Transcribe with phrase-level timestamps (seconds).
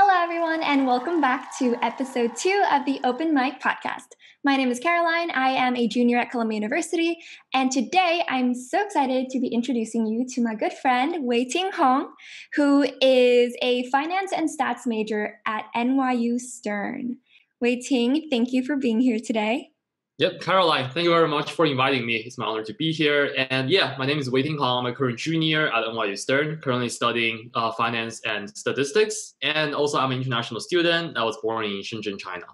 [0.00, 4.14] Hello, everyone, and welcome back to episode two of the Open Mic podcast.
[4.44, 5.32] My name is Caroline.
[5.32, 7.18] I am a junior at Columbia University,
[7.52, 11.72] and today I'm so excited to be introducing you to my good friend Wei Ting
[11.72, 12.12] Hong,
[12.54, 17.16] who is a finance and stats major at NYU Stern.
[17.60, 19.72] Wei Ting, thank you for being here today.
[20.18, 22.16] Yep, Caroline, thank you very much for inviting me.
[22.16, 23.32] It's my honor to be here.
[23.50, 24.84] And yeah, my name is Wei Ting Hong.
[24.84, 29.34] I'm a current junior at NYU Stern, currently studying uh, finance and statistics.
[29.42, 31.16] And also, I'm an international student.
[31.16, 32.46] I was born in Shenzhen, China.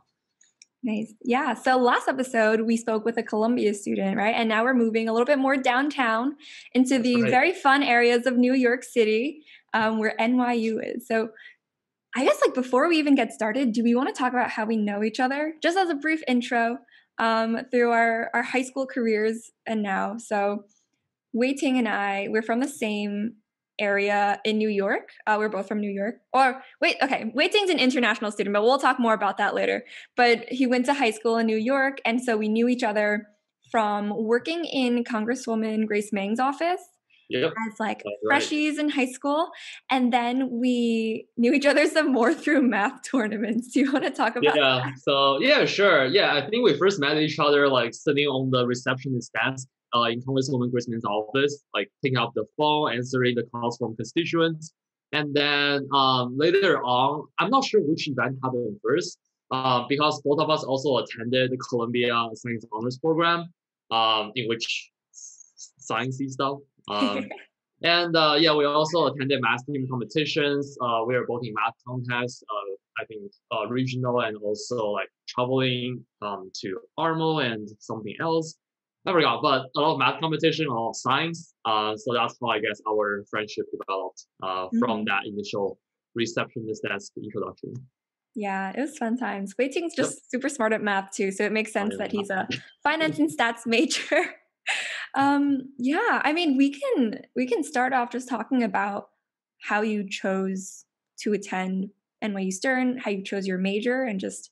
[0.83, 1.15] Nice.
[1.23, 1.55] Yeah.
[1.55, 4.35] So last episode, we spoke with a Columbia student, right?
[4.37, 6.37] And now we're moving a little bit more downtown
[6.75, 7.31] into the right.
[7.31, 11.09] very fun areas of New York City um, where NYU is.
[11.09, 11.31] So
[12.15, 14.67] I guess, like, before we even get started, do we want to talk about how
[14.67, 15.55] we know each other?
[15.63, 16.77] Just as a brief intro
[17.19, 20.17] um, through our, our high school careers and now.
[20.19, 20.65] So
[21.33, 23.35] Wei Ting and I, we're from the same
[23.79, 25.11] area in New York.
[25.27, 26.17] Uh, we're both from New York.
[26.33, 29.85] Or wait, okay, Wei Ting's an international student, but we'll talk more about that later.
[30.17, 33.27] But he went to high school in New York, and so we knew each other
[33.71, 36.81] from working in Congresswoman Grace Meng's office
[37.29, 37.53] yep.
[37.69, 39.51] as like freshies in high school.
[39.91, 43.73] And then we knew each other some more through math tournaments.
[43.73, 44.99] Do you want to talk about Yeah, that?
[44.99, 46.07] so yeah, sure.
[46.07, 50.03] Yeah, I think we first met each other like sitting on the receptionist desk uh,
[50.03, 54.73] in Congresswoman Grace Meng's office, like picking up the phone, answering the calls from constituents.
[55.13, 59.19] And then um, later on, I'm not sure which event happened first,
[59.53, 63.47] uh, because both of us also attended the Columbia Science Honors Program,
[63.93, 64.91] um, in which
[65.81, 67.25] sciencey stuff um,
[67.83, 70.77] and uh, yeah, we also attended math team competitions.
[70.81, 72.43] Uh, we were both in math contests.
[72.49, 78.55] Uh, I think uh, regional and also like traveling um, to ARML and something else.
[79.07, 81.55] I forgot, but a lot of math competition, a lot of science.
[81.65, 84.79] Uh, so that's how I guess our friendship developed uh, mm-hmm.
[84.79, 85.79] from that initial
[86.15, 87.75] receptionist desk introduction.
[88.35, 89.55] Yeah, it was fun times.
[89.59, 90.23] Wei Ting's just yep.
[90.29, 92.49] super smart at math too, so it makes sense that he's a
[92.83, 94.25] finance and stats major
[95.15, 99.09] um, yeah, I mean, we can we can start off just talking about
[99.63, 100.85] how you chose
[101.21, 101.91] to attend
[102.23, 104.51] NYU Stern, how you chose your major, and just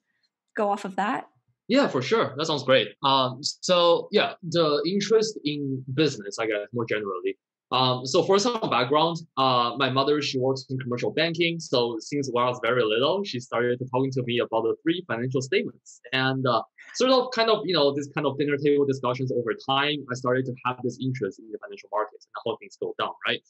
[0.56, 1.28] go off of that.
[1.68, 2.34] Yeah, for sure.
[2.36, 2.88] That sounds great.
[3.02, 7.38] Um, so yeah, the interest in business, I guess, more generally.
[7.70, 11.58] Um, so for some background, uh, my mother she works in commercial banking.
[11.58, 15.02] So since when I was very little, she started talking to me about the three
[15.08, 16.62] financial statements, and uh,
[16.94, 19.98] sort of kind of you know this kind of dinner table discussions over time.
[20.10, 23.12] I started to have this interest in the financial markets and how things go down,
[23.26, 23.40] right?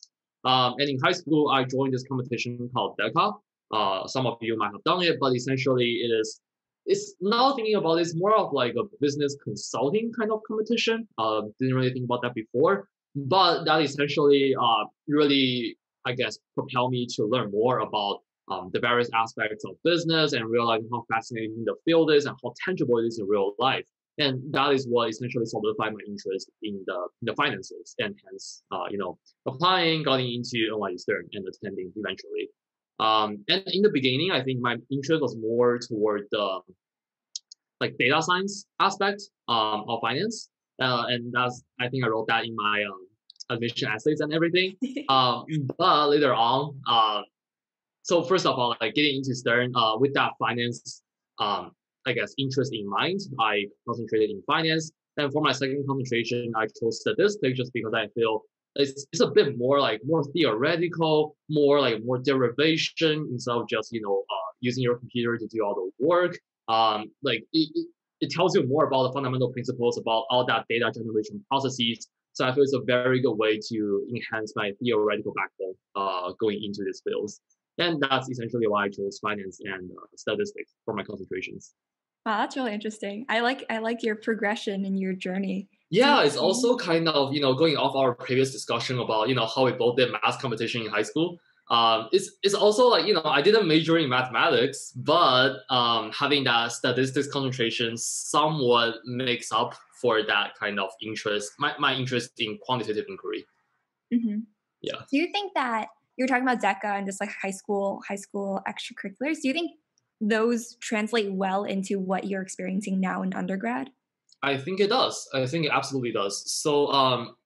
[0.44, 3.34] Um, and in high school, I joined this competition called DECA.
[3.72, 6.40] Uh, some of you might have done it, but essentially it is
[6.84, 11.06] it's now thinking about it, it's more of like a business consulting kind of competition.
[11.16, 16.92] Uh, didn't really think about that before but that essentially uh, really, I guess, propelled
[16.92, 21.64] me to learn more about um, the various aspects of business and realizing how fascinating
[21.64, 23.86] the field is and how tangible it is in real life.
[24.18, 28.62] And that is what essentially solidified my interest in the in the finances, and hence,
[28.70, 32.50] uh, you know, applying, getting into NYU Stern, and attending eventually.
[33.00, 36.60] Um, and in the beginning, I think my interest was more toward the
[37.80, 40.50] like data science aspect um, of finance,
[40.80, 43.06] uh, and that's I think I wrote that in my um,
[43.48, 44.76] admission essays and everything.
[45.08, 45.44] um,
[45.78, 47.22] but later on, uh,
[48.02, 51.02] so first of all, like getting into Stern uh, with that finance,
[51.38, 51.70] um,
[52.06, 54.90] I guess interest in mind, I concentrated in finance.
[55.16, 58.42] And for my second concentration, I chose statistics just because I feel
[58.74, 63.92] it's, it's a bit more like more theoretical, more like more derivation instead of just
[63.92, 66.38] you know uh, using your computer to do all the work.
[66.68, 67.86] Um, like it,
[68.20, 72.08] it tells you more about the fundamental principles about all that data generation processes.
[72.32, 76.62] So I feel it's a very good way to enhance my theoretical backbone uh, going
[76.64, 77.40] into these fields.
[77.78, 81.74] And that's essentially why I chose finance and uh, statistics for my concentrations.
[82.26, 83.26] Wow, that's really interesting.
[83.28, 85.68] I like I like your progression and your journey.
[85.90, 89.46] Yeah, it's also kind of you know going off our previous discussion about you know
[89.46, 91.38] how we both did math competition in high school
[91.72, 96.44] um, it's it's also like you know I didn't major in mathematics, but um, having
[96.44, 101.52] that statistics concentration somewhat makes up for that kind of interest.
[101.58, 103.46] My my interest in quantitative inquiry.
[104.12, 104.40] Mm-hmm.
[104.82, 104.96] Yeah.
[105.10, 108.60] Do you think that you're talking about DECA and just like high school high school
[108.68, 109.40] extracurriculars?
[109.42, 109.72] Do you think
[110.20, 113.90] those translate well into what you're experiencing now in undergrad?
[114.42, 115.28] I think it does.
[115.34, 116.50] I think it absolutely does.
[116.52, 117.36] So um,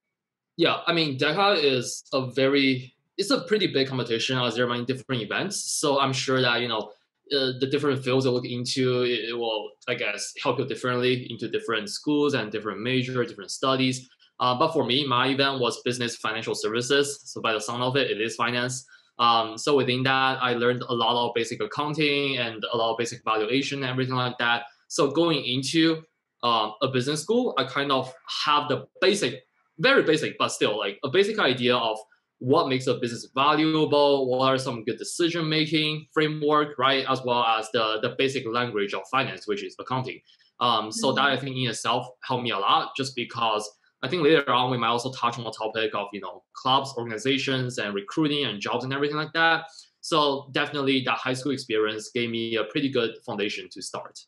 [0.57, 4.69] yeah, I mean DECA is a very it's a pretty big competition as there are
[4.69, 5.79] many different events.
[5.79, 6.91] So I'm sure that you know
[7.31, 11.27] uh, the different fields you look into it, it, will I guess help you differently
[11.29, 14.07] into different schools and different major, different studies.
[14.39, 17.21] Uh, but for me, my event was business financial services.
[17.25, 18.85] So by the sound of it, it is finance.
[19.19, 22.97] Um, so within that, I learned a lot of basic accounting and a lot of
[22.97, 24.63] basic valuation and everything like that.
[24.89, 26.03] So going into
[26.43, 28.13] um, a business school, I kind of
[28.45, 29.41] have the basic,
[29.79, 31.97] very basic, but still like a basic idea of
[32.39, 37.03] what makes a business valuable, what are some good decision making framework, right?
[37.09, 40.19] As well as the, the basic language of finance, which is accounting.
[40.59, 41.15] Um, so mm-hmm.
[41.15, 43.67] that I think in itself helped me a lot just because
[44.03, 46.93] I think later on we might also touch on the topic of, you know, clubs,
[46.97, 49.65] organizations and recruiting and jobs and everything like that.
[50.01, 54.19] So definitely that high school experience gave me a pretty good foundation to start.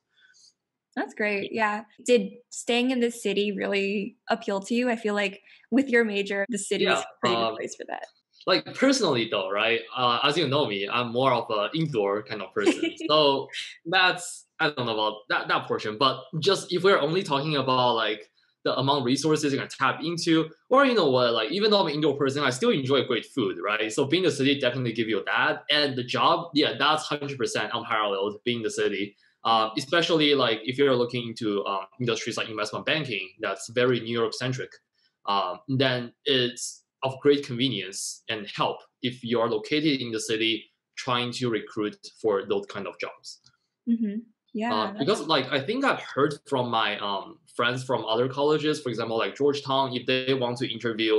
[0.95, 1.51] That's great.
[1.54, 1.83] Yeah.
[2.06, 4.89] Did staying in the city really appeal to you?
[4.89, 7.75] I feel like with your major, the city yeah, is a pretty um, good place
[7.75, 8.06] for that.
[8.48, 9.81] Like personally, though, right?
[9.95, 12.92] Uh, as you know me, I'm more of an indoor kind of person.
[13.07, 13.48] so
[13.86, 15.98] that's I don't know about that that portion.
[15.98, 18.30] But just if we're only talking about like
[18.65, 21.81] the amount of resources you can tap into, or you know what, like even though
[21.81, 23.91] I'm an indoor person, I still enjoy great food, right?
[23.91, 27.71] So being the city definitely give you that, and the job, yeah, that's hundred percent
[27.73, 29.15] unparalleled being the city.
[29.45, 34.17] Um, especially like if you're looking into um, industries like investment banking, that's very New
[34.19, 34.71] York centric.
[35.27, 40.65] Um, then it's of great convenience and help if you are located in the city
[40.97, 43.39] trying to recruit for those kind of jobs.
[43.88, 44.19] Mm-hmm.
[44.53, 44.73] Yeah.
[44.73, 48.89] Uh, because like I think I've heard from my um, friends from other colleges, for
[48.89, 51.15] example, like Georgetown, if they want to interview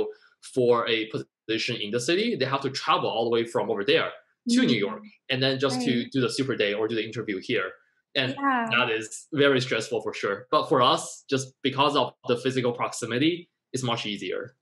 [0.55, 3.83] for a position in the city, they have to travel all the way from over
[3.91, 4.09] there
[4.49, 4.67] to mm-hmm.
[4.71, 5.85] New York and then just right.
[5.85, 7.69] to do the super day or do the interview here
[8.15, 8.67] and yeah.
[8.71, 13.49] that is very stressful for sure but for us just because of the physical proximity
[13.73, 14.55] it's much easier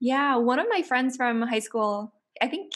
[0.00, 2.72] yeah one of my friends from high school i think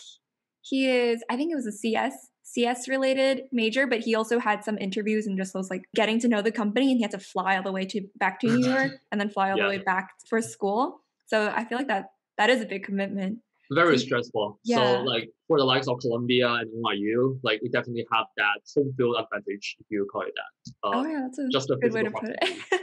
[0.61, 2.13] he is i think it was a cs
[2.53, 6.29] cs related major but he also had some interviews and just was like getting to
[6.29, 8.69] know the company and he had to fly all the way to back to new
[8.69, 9.65] york and then fly all yeah.
[9.65, 12.07] the way back for school so i feel like that
[12.37, 13.39] that is a big commitment
[13.71, 14.59] very stressful.
[14.65, 14.77] Yeah.
[14.77, 18.93] So like for the likes of Columbia and NYU, like we definitely have that home
[18.97, 20.73] field advantage if you call it that.
[20.83, 22.39] Uh, oh yeah, that's a just a good way to put it.
[22.73, 22.79] yeah.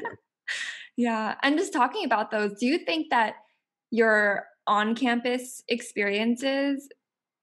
[0.98, 3.36] yeah, and just talking about those, do you think that
[3.92, 6.88] your on-campus experiences,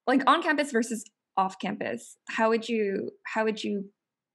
[0.07, 1.03] like on campus versus
[1.37, 3.89] off campus, how would you how would you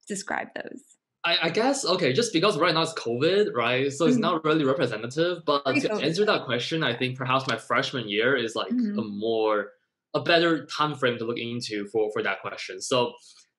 [0.07, 0.81] describe those?
[1.25, 3.91] I, I, guess okay, just because right now it's COVID, right?
[3.91, 4.21] So it's mm-hmm.
[4.21, 5.39] not really representative.
[5.45, 6.01] But to COVID.
[6.01, 8.97] answer that question, I think perhaps my freshman year is like mm-hmm.
[8.97, 9.71] a more
[10.13, 12.81] a better time frame to look into for for that question.
[12.81, 13.13] So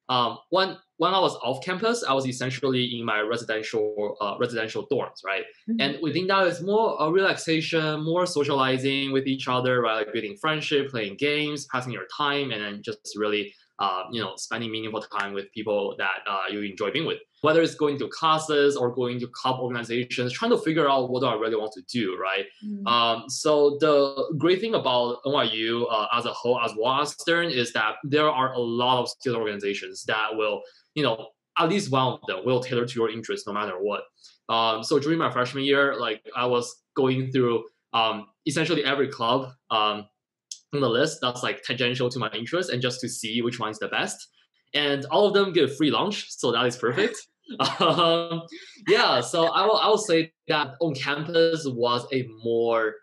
[0.09, 4.87] um, when when I was off campus, I was essentially in my residential uh, residential
[4.93, 5.45] dorms, right?
[5.67, 5.81] Mm-hmm.
[5.81, 9.95] And within that, it's more a relaxation, more socializing with each other, right?
[10.01, 14.37] Like building friendship, playing games, passing your time, and then just really uh, you know,
[14.37, 17.19] spending meaningful time with people that uh, you enjoy being with.
[17.41, 21.21] Whether it's going to classes or going to club organizations, trying to figure out what
[21.21, 22.45] do I really want to do, right?
[22.63, 22.87] Mm-hmm.
[22.87, 27.95] Um, so the great thing about NYU uh, as a whole, as Western, is that
[28.05, 30.61] there are a lot of student organizations that will,
[30.95, 31.29] you know,
[31.59, 34.03] at least one of them will tailor to your interests no matter what.
[34.49, 39.53] Um, so during my freshman year, like I was going through um, essentially every club
[39.71, 40.07] um,
[40.75, 43.79] on the list that's like tangential to my interest and just to see which one's
[43.79, 44.29] the best.
[44.73, 47.17] And all of them get free lunch, so that is perfect.
[47.81, 48.43] um,
[48.87, 52.95] yeah, so I will I will say that on campus was a more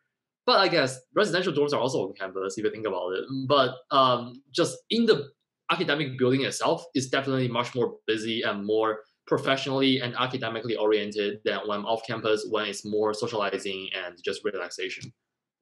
[0.46, 3.26] but I guess residential dorms are also on campus if you think about it.
[3.48, 5.30] But um, just in the
[5.72, 11.60] academic building itself is definitely much more busy and more professionally and academically oriented than
[11.66, 15.12] when off campus when it's more socializing and just relaxation.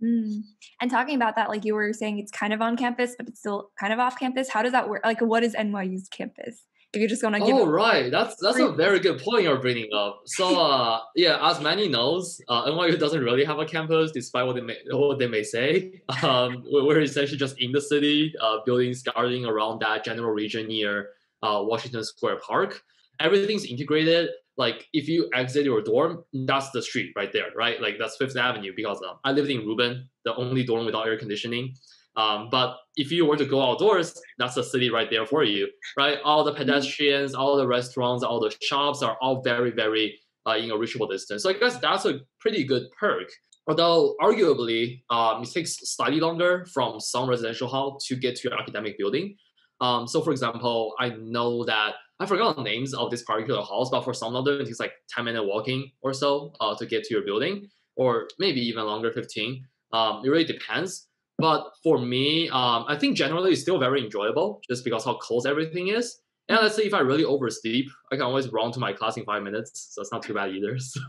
[0.04, 0.42] Mm.
[0.82, 3.40] And talking about that, like you were saying, it's kind of on campus, but it's
[3.40, 4.50] still kind of off campus.
[4.50, 5.02] How does that work?
[5.04, 6.64] Like, what is NYU's campus?
[6.94, 7.56] If you're just going to give.
[7.56, 8.10] Oh, right.
[8.10, 10.22] That's that's a very good point you're bringing up.
[10.26, 14.56] So, uh, yeah, as many knows, uh, NYU doesn't really have a campus, despite what
[14.56, 16.02] they may what they may say.
[16.24, 21.10] Um, we're essentially just in the city, uh, buildings scouting around that general region near
[21.44, 22.82] uh, Washington Square Park.
[23.20, 27.82] Everything's integrated like if you exit your dorm, that's the street right there, right?
[27.82, 31.18] Like that's Fifth Avenue because um, I lived in Rubin, the only dorm without air
[31.18, 31.76] conditioning.
[32.18, 35.68] Um, but if you were to go outdoors, that's the city right there for you,
[35.98, 36.20] right?
[36.24, 40.72] All the pedestrians, all the restaurants, all the shops are all very, very uh, in
[40.72, 41.44] a reachable distance.
[41.44, 43.30] So I guess that's a pretty good perk.
[43.68, 48.60] Although arguably, um, it takes slightly longer from some residential hall to get to your
[48.60, 49.36] academic building.
[49.82, 53.90] Um, so for example, I know that I forgot the names of this particular halls,
[53.90, 57.04] but for some of them, it's like 10 minute walking or so uh, to get
[57.06, 57.68] to your building,
[57.98, 59.66] or maybe even longer, 15.
[59.92, 61.08] Um, it really depends.
[61.38, 65.46] But for me, um, I think generally it's still very enjoyable just because how close
[65.46, 66.20] everything is.
[66.48, 69.26] And let's say if I really oversleep, I can always run to my class in
[69.26, 70.78] five minutes, so it's not too bad either.
[70.80, 71.02] So.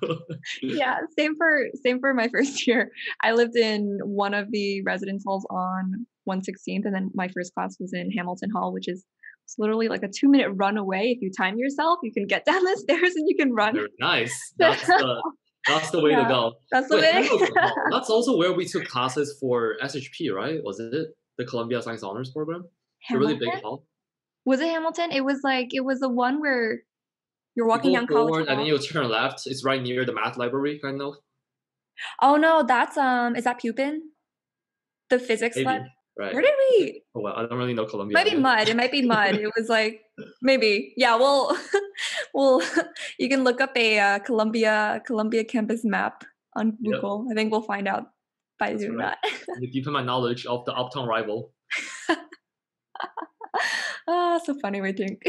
[0.62, 2.90] yeah, same for same for my first year.
[3.23, 7.76] I lived in one of the residence halls on 116th, and then my first class
[7.78, 9.04] was in Hamilton Hall, which is
[9.45, 11.14] it's literally like a two minute run away.
[11.16, 13.75] If you time yourself, you can get down the stairs and you can run.
[13.75, 14.52] Very nice.
[14.59, 15.23] That's the
[15.68, 16.52] that's the way yeah, to go.
[16.70, 17.49] That's the Wait, way.
[17.90, 20.61] that's also where we took classes for SHP, right?
[20.62, 21.08] Was it
[21.38, 22.64] the Columbia Science Honors Program?
[23.02, 23.38] Hamilton?
[23.38, 23.87] The really big hall.
[24.44, 25.11] Was it Hamilton?
[25.12, 26.80] It was like it was the one where
[27.56, 29.42] you're walking you down forward and then you turn left.
[29.46, 31.14] It's right near the math library, kind of.
[32.23, 34.02] Oh no, that's um, is that Pupin?
[35.11, 35.66] The physics Maybe.
[35.66, 35.82] lab.
[36.18, 36.32] Right.
[36.32, 37.02] Where did we?
[37.14, 38.14] Oh well, I don't really know Columbia.
[38.14, 38.68] Might be Mudd.
[38.68, 39.35] It might be Mudd.
[39.35, 40.00] it was like
[40.42, 40.94] maybe.
[40.96, 41.16] Yeah.
[41.16, 41.56] Well,
[42.37, 42.62] well,
[43.19, 46.25] you can look up a uh, Columbia Columbia campus map
[46.55, 47.25] on Google.
[47.26, 47.33] Yep.
[47.33, 48.11] I think we'll find out
[48.59, 49.16] by That's doing right.
[49.23, 49.59] that.
[49.61, 51.52] you put my knowledge of the uptown rival.
[54.09, 54.81] ah, so funny.
[54.81, 55.23] I think.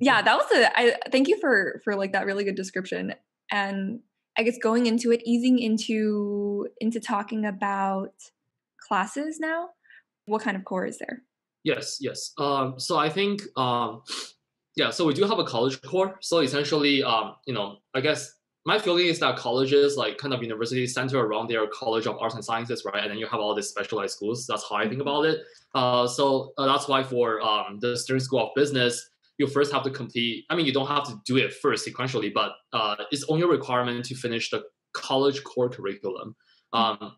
[0.00, 0.78] yeah, that was a.
[0.78, 3.14] I thank you for for like that really good description
[3.50, 4.00] and
[4.36, 8.12] I guess going into it, easing into into talking about
[8.86, 9.70] classes now
[10.28, 11.22] what kind of core is there?
[11.64, 12.32] Yes, yes.
[12.38, 14.02] Um, so I think, um,
[14.78, 16.16] yeah, so we do have a college core.
[16.20, 18.32] So essentially, um, you know, I guess
[18.64, 22.36] my feeling is that colleges, like kind of universities, center around their College of Arts
[22.36, 23.02] and Sciences, right?
[23.02, 24.46] And then you have all these specialized schools.
[24.46, 25.40] That's how I think about it.
[25.74, 29.82] Uh, so uh, that's why for um, the Stern School of Business, you first have
[29.82, 30.44] to complete.
[30.48, 33.46] I mean, you don't have to do it first sequentially, but uh, it's only a
[33.48, 36.36] requirement to finish the college core curriculum.
[36.72, 37.16] Um,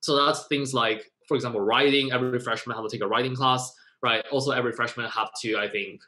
[0.00, 3.72] so that's things like for example, writing, every freshman have to take a writing class,
[4.02, 4.24] right?
[4.32, 6.00] Also, every freshman have to, I think,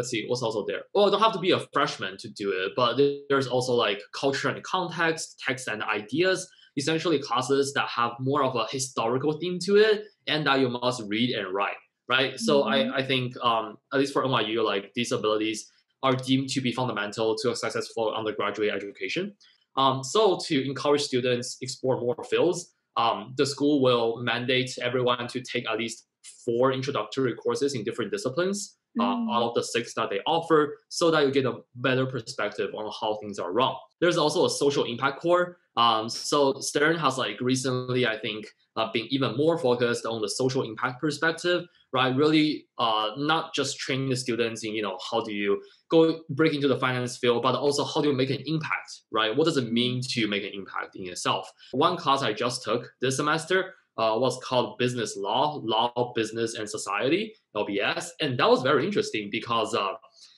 [0.00, 0.84] let's see, what's also there?
[0.94, 4.48] Well, don't have to be a freshman to do it, but there's also like culture
[4.48, 9.76] and context, text and ideas, essentially classes that have more of a historical theme to
[9.76, 11.76] it and that you must read and write,
[12.08, 12.32] right?
[12.32, 12.44] Mm-hmm.
[12.46, 12.94] So I, mm-hmm.
[12.94, 15.70] I think, um, at least for NYU, like these abilities
[16.02, 19.34] are deemed to be fundamental to a successful undergraduate education.
[19.76, 25.42] Um, so to encourage students explore more fields, um, the school will mandate everyone to
[25.42, 26.06] take at least
[26.46, 29.32] four introductory courses in different disciplines uh, mm.
[29.32, 32.90] out of the six that they offer so that you get a better perspective on
[33.00, 33.74] how things are run.
[34.00, 35.58] There's also a social impact core.
[35.76, 40.28] Um, so Stern has like recently, I think, uh, been even more focused on the
[40.28, 42.14] social impact perspective, right?
[42.14, 46.54] Really, uh, not just training the students in, you know, how do you go break
[46.54, 49.36] into the finance field, but also how do you make an impact, right?
[49.36, 51.50] What does it mean to make an impact in itself?
[51.72, 56.68] One class I just took this semester uh, was called Business Law, Law, Business, and
[56.68, 58.08] Society, LBS.
[58.20, 59.92] And that was very interesting because uh,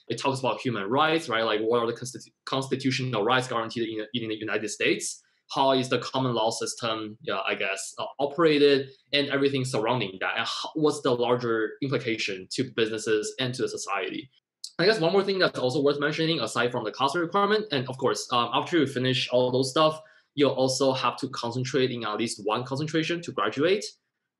[0.08, 1.44] it talks about human rights, right?
[1.44, 5.22] Like what are the constitu- constitutional rights guaranteed in, in the United States?
[5.54, 10.32] How is the common law system, yeah, I guess, uh, operated and everything surrounding that?
[10.38, 14.28] And how, what's the larger implication to businesses and to the society?
[14.80, 17.88] I guess one more thing that's also worth mentioning, aside from the class requirement, and
[17.88, 20.00] of course, um, after you finish all those stuff,
[20.34, 23.84] you'll also have to concentrate in at least one concentration to graduate,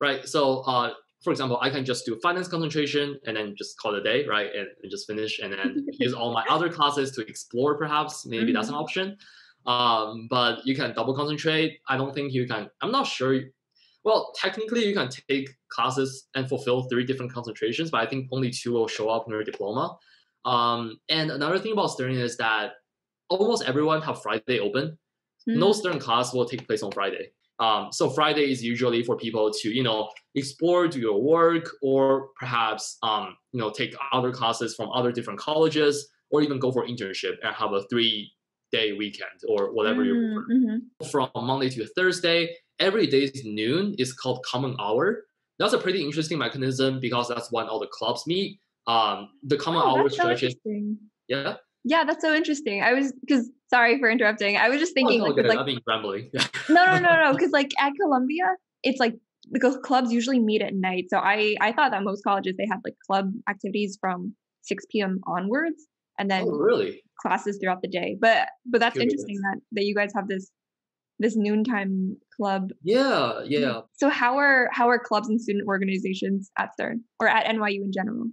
[0.01, 0.27] right?
[0.27, 3.99] So, uh, for example, I can just do finance concentration and then just call it
[3.99, 4.49] a day, right?
[4.53, 8.25] And, and just finish and then use all my other classes to explore, perhaps.
[8.25, 8.53] Maybe mm-hmm.
[8.53, 8.83] that's an mm-hmm.
[8.83, 9.17] option.
[9.65, 11.79] Um, but you can double concentrate.
[11.87, 13.39] I don't think you can, I'm not sure.
[14.03, 18.51] Well, technically, you can take classes and fulfill three different concentrations, but I think only
[18.51, 19.97] two will show up in your diploma.
[20.43, 22.73] Um, and another thing about Stern is that
[23.29, 24.97] almost everyone have Friday open.
[25.47, 25.59] Mm-hmm.
[25.59, 27.31] No Stern class will take place on Friday.
[27.59, 32.29] Um, so Friday is usually for people to you know explore, do your work, or
[32.39, 36.85] perhaps um, you know take other classes from other different colleges, or even go for
[36.85, 38.31] internship and have a three
[38.71, 40.59] day weekend or whatever mm-hmm.
[40.59, 41.19] you prefer.
[41.19, 41.31] Mm-hmm.
[41.33, 45.25] From Monday to Thursday, every day is noon is called common hour.
[45.59, 48.59] That's a pretty interesting mechanism because that's when all the clubs meet.
[48.87, 50.55] Um, the common oh, hour stretches.
[51.27, 51.55] yeah.
[51.83, 52.81] Yeah, that's so interesting.
[52.81, 54.57] I was because sorry for interrupting.
[54.57, 56.29] I was just thinking oh, like, like been rambling.
[56.69, 57.31] no, no, no, no.
[57.33, 58.45] Because like at Columbia,
[58.83, 59.15] it's like
[59.51, 61.05] the clubs usually meet at night.
[61.09, 65.19] So I I thought that most colleges they had like club activities from 6 p.m.
[65.27, 65.87] onwards,
[66.17, 68.17] and then oh, really classes throughout the day.
[68.19, 69.13] But but that's Curious.
[69.13, 70.51] interesting that that you guys have this
[71.19, 72.71] this noontime club.
[72.81, 73.81] Yeah, yeah.
[73.93, 77.91] So how are how are clubs and student organizations at Stern or at NYU in
[77.91, 78.25] general?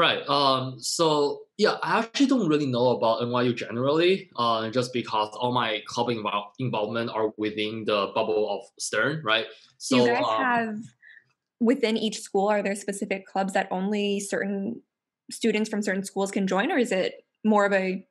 [0.00, 0.26] Right.
[0.30, 0.80] Um.
[0.80, 4.30] So yeah, I actually don't really know about NYU generally.
[4.34, 9.44] Uh, just because all my club invo- involvement are within the bubble of Stern, right?
[9.76, 10.76] So Do you guys um, have
[11.60, 14.80] within each school are there specific clubs that only certain
[15.30, 17.12] students from certain schools can join, or is it
[17.44, 18.02] more of a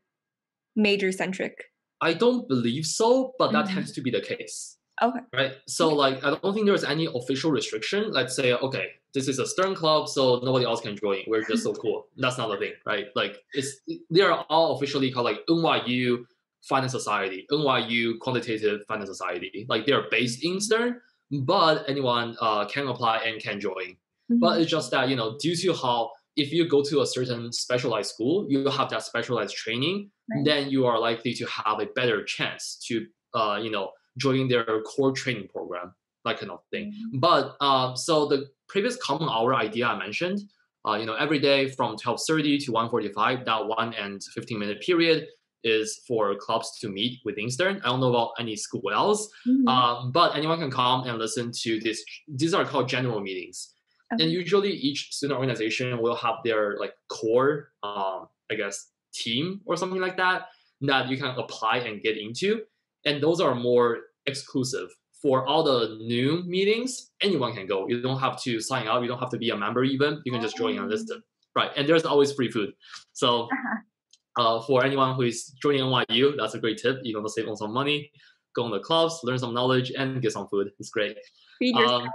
[0.75, 1.55] major centric?
[2.01, 3.73] I don't believe so, but that mm-hmm.
[3.73, 4.77] tends to be the case.
[5.01, 5.19] Okay.
[5.33, 5.53] Right.
[5.67, 8.11] So like I don't think there's any official restriction.
[8.11, 11.19] Let's say, okay, this is a Stern club, so nobody else can join.
[11.27, 12.07] We're just so cool.
[12.17, 13.07] That's not the thing, right?
[13.15, 13.79] Like it's
[14.09, 16.25] they are all officially called like NYU
[16.63, 19.65] Finance Society, NYU Quantitative Finance Society.
[19.69, 20.99] Like they are based in Stern,
[21.31, 23.95] but anyone uh, can apply and can join.
[24.31, 24.39] Mm-hmm.
[24.39, 27.51] But it's just that you know, due to how if you go to a certain
[27.51, 30.45] specialized school, you have that specialized training, right.
[30.45, 34.65] then you are likely to have a better chance to uh, you know join their
[34.81, 35.93] core training program,
[36.25, 36.91] that kind of thing.
[36.91, 37.19] Mm-hmm.
[37.19, 40.41] But uh, so the previous common hour idea I mentioned,
[40.87, 45.27] uh, you know, every day from 12:30 to 1:45, that one and 15 minute period
[45.63, 47.81] is for clubs to meet within Stern.
[47.83, 49.67] I don't know about any school else, mm-hmm.
[49.67, 52.03] um, but anyone can come and listen to this.
[52.29, 53.73] These are called general meetings,
[54.13, 54.23] okay.
[54.23, 59.75] and usually each student organization will have their like core, um, I guess, team or
[59.75, 60.47] something like that
[60.81, 62.61] that you can apply and get into,
[63.05, 64.89] and those are more exclusive.
[65.21, 67.87] For all the new meetings, anyone can go.
[67.89, 69.01] You don't have to sign up.
[69.01, 70.21] You don't have to be a member even.
[70.23, 70.87] You can just join and oh.
[70.87, 71.21] listen.
[71.55, 72.71] Right, and there's always free food.
[73.13, 73.79] So uh-huh
[74.39, 76.99] uh, for anyone who is joining NYU, that's a great tip.
[77.03, 78.11] You're gonna save on some money,
[78.55, 80.71] go on the clubs, learn some knowledge, and get some food.
[80.79, 81.17] It's great.
[81.59, 82.03] Feed yourself.
[82.03, 82.09] Um,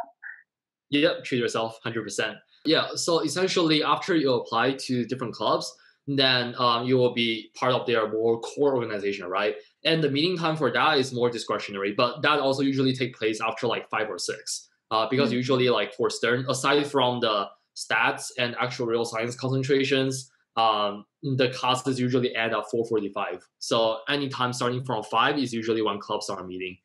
[0.91, 2.37] yeah, treat yourself, hundred percent.
[2.65, 2.89] Yeah.
[2.95, 5.75] So essentially, after you apply to different clubs,
[6.07, 9.57] then um, you will be part of their more core organization, right?
[9.85, 13.41] And the meeting time for that is more discretionary, but that also usually take place
[13.41, 15.37] after like five or six, uh, because mm-hmm.
[15.37, 21.49] usually like for Stern, aside from the stats and actual real science concentrations, um, the
[21.51, 23.41] classes usually end at 4.45.
[23.59, 26.77] So anytime starting from 5 is usually when clubs are meeting.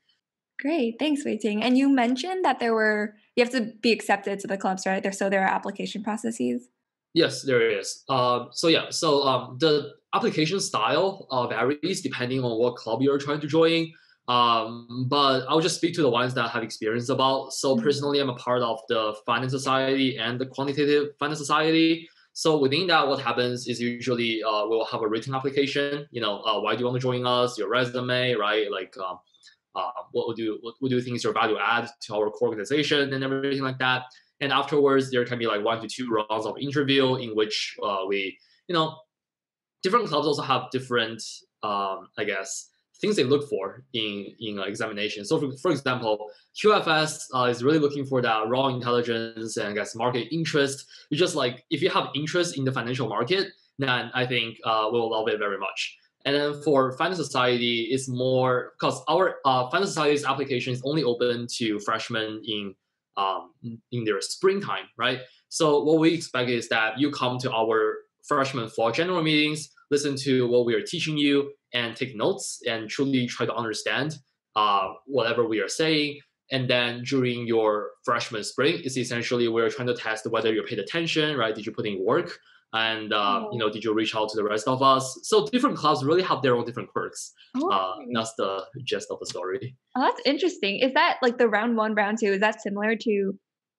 [0.59, 0.95] Great.
[0.99, 1.63] Thanks, Wei Ting.
[1.63, 5.01] And you mentioned that there were, you have to be accepted to the clubs, right?
[5.01, 6.67] There, so there are application processes.
[7.13, 8.03] Yes, there is.
[8.07, 13.17] Uh, so yeah, so um, the application style uh, varies depending on what club you're
[13.17, 13.91] trying to join.
[14.27, 17.51] Um, but I'll just speak to the ones that I have experience about.
[17.51, 17.83] So mm-hmm.
[17.83, 22.07] personally, I'm a part of the Finance Society and the Quantitative Finance Society.
[22.33, 26.07] So within that, what happens is usually uh, we'll have a written application.
[26.11, 27.57] You know, uh, why do you want to join us?
[27.57, 28.71] Your resume, right?
[28.71, 29.17] Like, um,
[29.75, 32.49] uh, what would you what, do you think is your value add to our core
[32.49, 34.03] organization and everything like that.
[34.41, 38.05] And afterwards, there can be like one to two rounds of interview in which uh,
[38.07, 38.95] we, you know,
[39.83, 41.21] different clubs also have different,
[41.63, 42.69] um, I guess,
[43.01, 45.25] things they look for in in examination.
[45.25, 46.29] So, for, for example,
[46.61, 50.85] QFS uh, is really looking for that raw intelligence and I guess market interest.
[51.09, 53.47] You just like if you have interest in the financial market,
[53.77, 55.97] then I think uh, we'll love it very much.
[56.25, 61.03] And then for Finance Society, it's more because our uh, Finance Society's application is only
[61.03, 62.75] open to freshmen in
[63.19, 63.51] um,
[63.91, 65.19] in their springtime, right?
[65.49, 67.79] So what we expect is that you come to our
[68.27, 72.89] freshman fall general meetings, listen to what we are teaching you, and take notes and
[72.89, 74.17] truly try to understand
[74.55, 76.19] uh, whatever we are saying.
[76.51, 80.79] And then during your freshman spring, it's essentially we're trying to test whether you paid
[80.79, 81.53] attention, right?
[81.53, 82.39] Did you put in work?
[82.73, 83.49] And uh, oh.
[83.51, 85.19] you know, did you reach out to the rest of us?
[85.23, 87.33] So different clubs really have their own different quirks.
[87.57, 87.69] Oh.
[87.69, 89.75] Uh, that's the gist of the story.
[89.95, 90.79] Oh, that's interesting.
[90.79, 92.33] Is that like the round one, round two?
[92.33, 93.33] Is that similar to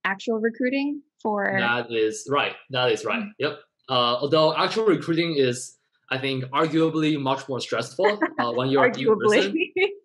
[0.05, 1.57] actual recruiting for?
[1.59, 2.55] That is right.
[2.71, 3.21] That is right.
[3.23, 3.31] Mm.
[3.39, 3.59] Yep.
[3.89, 5.77] Uh, although actual recruiting is
[6.11, 9.55] I think arguably much more stressful uh, when you're in person.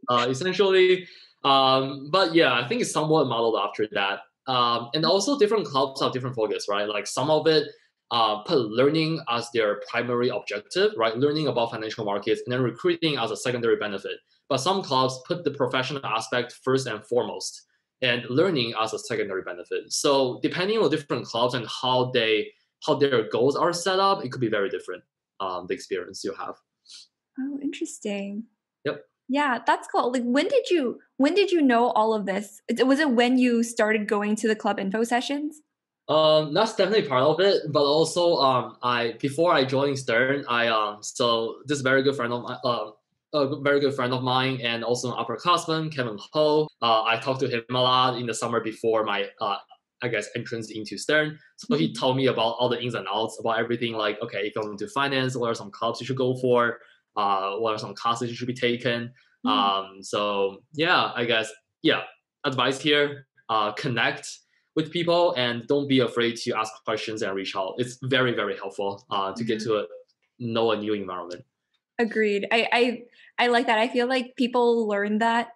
[0.08, 1.08] Uh, essentially,
[1.44, 4.20] um, but yeah, I think it's somewhat modeled after that.
[4.48, 6.88] Um, and also, different clubs have different focus, right?
[6.88, 7.68] Like some of it
[8.12, 11.18] uh, put learning as their primary objective, right?
[11.18, 14.18] Learning about financial markets, and then recruiting as a secondary benefit.
[14.48, 17.64] But some clubs put the professional aspect first and foremost,
[18.02, 19.92] and learning as a secondary benefit.
[19.92, 22.52] So depending on different clubs and how they
[22.86, 25.04] how their goals are set up, it could be very different
[25.40, 26.56] um, the experience you have.
[27.40, 28.44] Oh, interesting.
[28.86, 29.04] Yep.
[29.28, 30.12] Yeah, that's cool.
[30.12, 32.62] Like, when did you when did you know all of this?
[32.86, 35.62] Was it when you started going to the club info sessions?
[36.08, 40.68] Um, that's definitely part of it, but also um, I before I joined Stern, I
[40.68, 42.92] um, so this very good friend of mine, uh,
[43.34, 46.68] a very good friend of mine, and also an upperclassman, Kevin Ho.
[46.82, 49.58] Uh, I talked to him a lot in the summer before my uh,
[50.02, 51.40] I guess, entrance into Stern.
[51.58, 52.00] So he mm-hmm.
[52.00, 53.94] told me about all the ins and outs about everything.
[53.94, 56.80] Like, okay, if you're into finance, what are some clubs you should go for?
[57.16, 59.12] Uh, what are some classes you should be taken?
[59.46, 59.50] Mm.
[59.50, 62.04] Um, so yeah, I guess yeah,
[62.44, 64.28] advice here: uh, connect
[64.76, 67.76] with people and don't be afraid to ask questions and reach out.
[67.78, 69.70] It's very very helpful uh, to get mm-hmm.
[69.70, 69.86] to a,
[70.40, 71.46] know a new environment.
[71.98, 72.48] Agreed.
[72.52, 73.04] I, I
[73.38, 73.80] I like that.
[73.80, 75.50] I feel like people learn that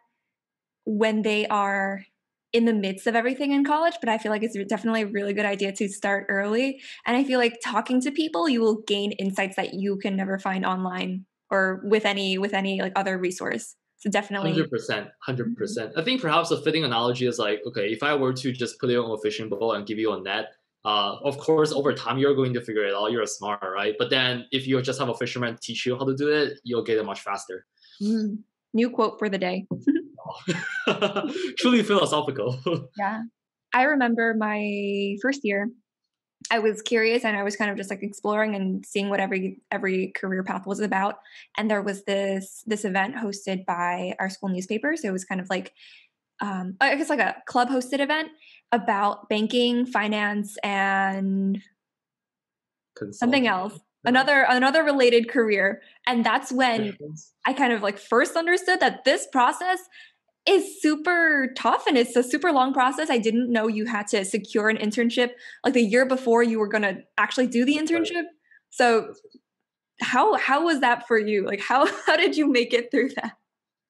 [0.86, 2.06] when they are
[2.52, 5.34] in the midst of everything in college, but I feel like it's definitely a really
[5.34, 6.82] good idea to start early.
[7.06, 10.40] And I feel like talking to people, you will gain insights that you can never
[10.40, 13.76] find online or with any with any like other resource.
[14.00, 15.94] So definitely, hundred percent, hundred percent.
[15.98, 18.90] I think perhaps a fitting analogy is like, okay, if I were to just put
[18.90, 20.54] you on a fishing boat and give you a net,
[20.86, 23.12] uh, of course, over time you're going to figure it out.
[23.12, 23.96] You're smart, right?
[24.00, 26.84] But then if you just have a fisherman teach you how to do it, you'll
[26.84, 27.66] get it much faster.
[28.02, 28.40] Mm.
[28.74, 29.68] New quote for the day.
[31.58, 32.60] Truly philosophical.
[32.98, 33.24] yeah.
[33.74, 35.70] I remember my first year,
[36.52, 39.62] I was curious and I was kind of just like exploring and seeing what every
[39.72, 41.20] every career path was about.
[41.58, 44.96] And there was this this event hosted by our school newspaper.
[44.96, 45.74] So it was kind of like
[46.42, 48.30] um, I guess like a club hosted event
[48.72, 51.62] about banking, finance, and
[53.12, 53.80] something else.
[54.06, 55.82] Another another related career.
[56.08, 56.98] And that's when
[57.46, 59.80] I kind of like first understood that this process
[60.50, 63.10] is super tough and it's a super long process.
[63.10, 65.32] I didn't know you had to secure an internship
[65.64, 68.24] like the year before you were going to actually do the internship.
[68.70, 69.14] So
[70.02, 71.46] how how was that for you?
[71.46, 73.34] Like how how did you make it through that?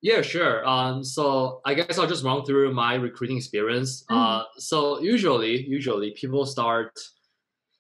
[0.02, 0.66] Yeah, sure.
[0.68, 4.06] Um, so I guess I'll just run through my recruiting experience.
[4.10, 4.22] Mm-hmm.
[4.22, 6.98] Uh, so usually, usually people start.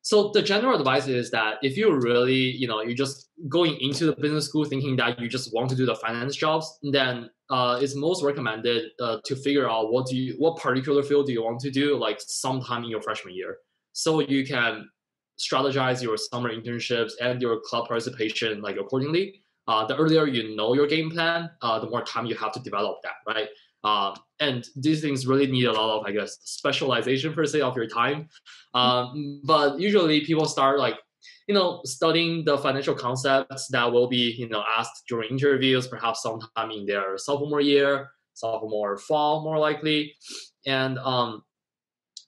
[0.01, 4.05] So the general advice is that if you really, you know, you're just going into
[4.05, 7.79] the business school thinking that you just want to do the finance jobs, then uh,
[7.81, 11.43] it's most recommended uh, to figure out what do you, what particular field do you
[11.43, 13.57] want to do, like sometime in your freshman year,
[13.93, 14.89] so you can
[15.37, 20.73] strategize your summer internships and your club participation like accordingly uh, the earlier you know
[20.73, 23.47] your game plan, uh, the more time you have to develop that, right?
[23.83, 27.75] Um, and these things really need a lot of, I guess, specialization per se of
[27.75, 28.27] your time.
[28.73, 30.95] Um, but usually people start like,
[31.47, 36.21] you know, studying the financial concepts that will be, you know, asked during interviews, perhaps
[36.23, 40.15] sometime in their sophomore year, sophomore fall, more likely.
[40.65, 41.43] And um,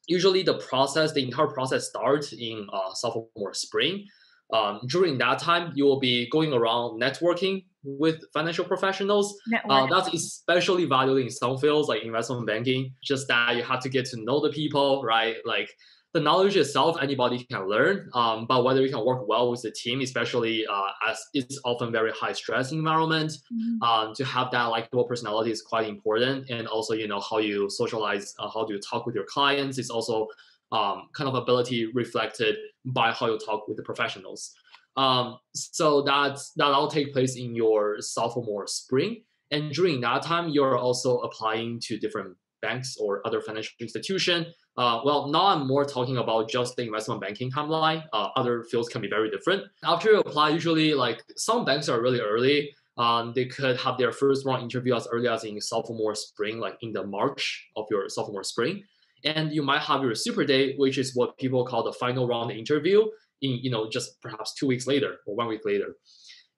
[0.08, 4.06] usually the process, the entire process starts in uh, sophomore spring
[4.54, 9.36] um, during that time, you will be going around networking with financial professionals.
[9.70, 12.94] Uh, that's especially valuable in some fields like investment banking.
[13.04, 15.38] Just that you have to get to know the people, right?
[15.46, 15.70] Like
[16.14, 18.10] the knowledge itself, anybody can learn.
[18.14, 21.92] Um, but whether you can work well with the team, especially uh, as it's often
[21.92, 23.82] very high stress environment, mm-hmm.
[23.82, 26.50] um, to have that likable personality is quite important.
[26.50, 29.78] And also, you know, how you socialize, uh, how do you talk with your clients
[29.78, 30.28] is also
[30.72, 34.54] um, kind of ability reflected by how you talk with the professionals.
[34.98, 40.50] Um, so that's that all take place in your sophomore spring, and during that time,
[40.50, 44.46] you're also applying to different banks or other financial institution.
[44.78, 48.04] Uh, well, now I'm more talking about just the investment banking timeline.
[48.14, 49.64] Uh, other fields can be very different.
[49.84, 52.74] After you apply, usually like some banks are really early.
[52.98, 56.78] Um, they could have their first round interview as early as in sophomore spring, like
[56.82, 58.84] in the March of your sophomore spring
[59.24, 62.52] and you might have your super day, which is what people call the final round
[62.52, 63.04] interview
[63.42, 65.96] in you know just perhaps two weeks later or one week later.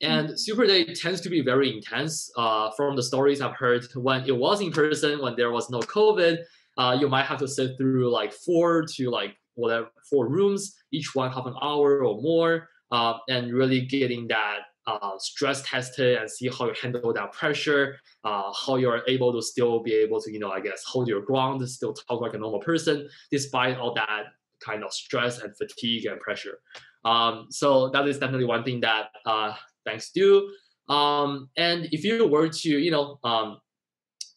[0.02, 0.36] And mm-hmm.
[0.36, 2.30] Super Day tends to be very intense.
[2.36, 5.80] Uh, from the stories I've heard, when it was in person, when there was no
[5.80, 6.39] COVID,
[6.77, 11.13] uh, you might have to sit through like four to like whatever four rooms, each
[11.15, 16.29] one half an hour or more, uh, and really getting that uh, stress tested and
[16.29, 20.31] see how you handle that pressure, uh, how you're able to still be able to,
[20.31, 23.93] you know, I guess, hold your ground, still talk like a normal person, despite all
[23.93, 24.23] that
[24.59, 26.59] kind of stress and fatigue and pressure.
[27.05, 29.53] Um, so that is definitely one thing that uh,
[29.86, 30.49] banks do.
[30.89, 33.59] Um, and if you were to, you know, um,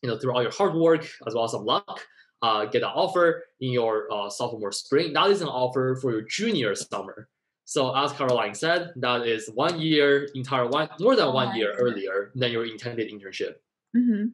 [0.03, 2.01] you know, through all your hard work as well as some luck,
[2.42, 6.22] uh, get an offer in your uh, sophomore spring, that is an offer for your
[6.22, 7.29] junior summer.
[7.64, 12.31] So as Caroline said, that is one year, entire one, more than one year earlier
[12.37, 13.55] than your intended internship.
[13.96, 14.27] Mm-hmm.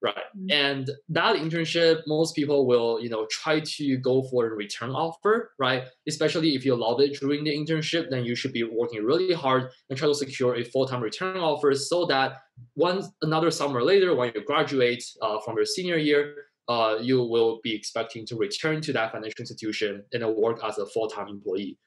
[0.00, 0.14] Right.
[0.14, 0.50] Mm-hmm.
[0.52, 5.50] And that internship, most people will, you know, try to go for a return offer,
[5.58, 5.82] right?
[6.06, 9.70] Especially if you love it during the internship, then you should be working really hard
[9.90, 12.38] and try to secure a full-time return offer so that
[12.76, 16.36] once another summer later, when you graduate uh, from your senior year,
[16.68, 20.86] uh, you will be expecting to return to that financial institution and work as a
[20.86, 21.78] full-time employee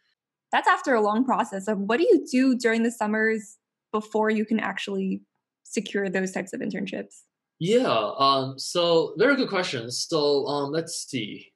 [0.52, 3.58] that's after a long process of what do you do during the summers
[3.91, 5.22] before you can actually
[5.63, 7.22] secure those types of internships?
[7.60, 9.91] Yeah, um, so very good question.
[9.91, 11.48] So um, let's see.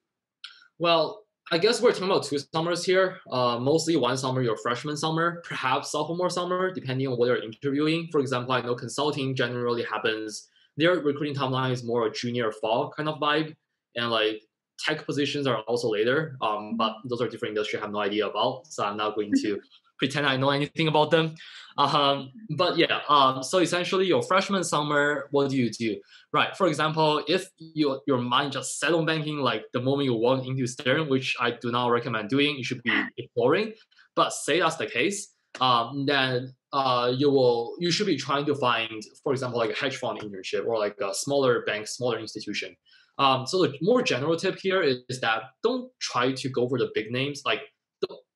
[0.78, 3.18] Well, I guess we're talking about two summers here.
[3.32, 8.08] Uh, mostly one summer, your freshman summer, perhaps sophomore summer, depending on what you're interviewing.
[8.12, 10.48] For example, I know consulting generally happens.
[10.78, 13.56] Their recruiting timeline is more a junior fall kind of vibe,
[13.96, 14.42] and like
[14.80, 18.28] tech positions are also later, um, but those are different industry I have no idea
[18.28, 18.68] about.
[18.68, 19.60] So I'm not going to
[19.98, 21.36] pretend I know anything about them.
[21.78, 26.00] Um, but yeah, um, so essentially your freshman summer, what do you do?
[26.32, 26.56] Right.
[26.56, 30.46] For example, if your your mind just set on banking like the moment you walk
[30.46, 33.74] into Stern, which I do not recommend doing, you should be exploring.
[34.16, 38.56] But say that's the case, um, then uh, you will you should be trying to
[38.56, 42.76] find, for example, like a hedge fund internship or like a smaller bank, smaller institution.
[43.18, 46.78] Um, so the more general tip here is, is, that don't try to go for
[46.78, 47.44] the big names.
[47.46, 47.62] Like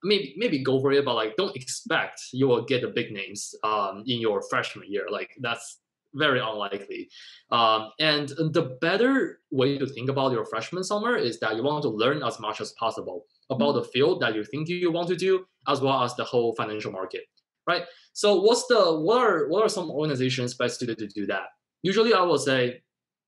[0.03, 3.53] maybe maybe go for it, but like don't expect you will get the big names
[3.65, 5.07] um, in your freshman year.
[5.11, 5.81] Like that's
[6.13, 7.09] very unlikely.
[7.51, 11.83] Um, and the better way to think about your freshman summer is that you want
[11.83, 15.15] to learn as much as possible about the field that you think you want to
[15.15, 17.23] do, as well as the whole financial market,
[17.69, 17.83] right?
[18.13, 21.47] So what's the what are what are some organizations best suited to do that?
[21.83, 22.81] Usually, I will say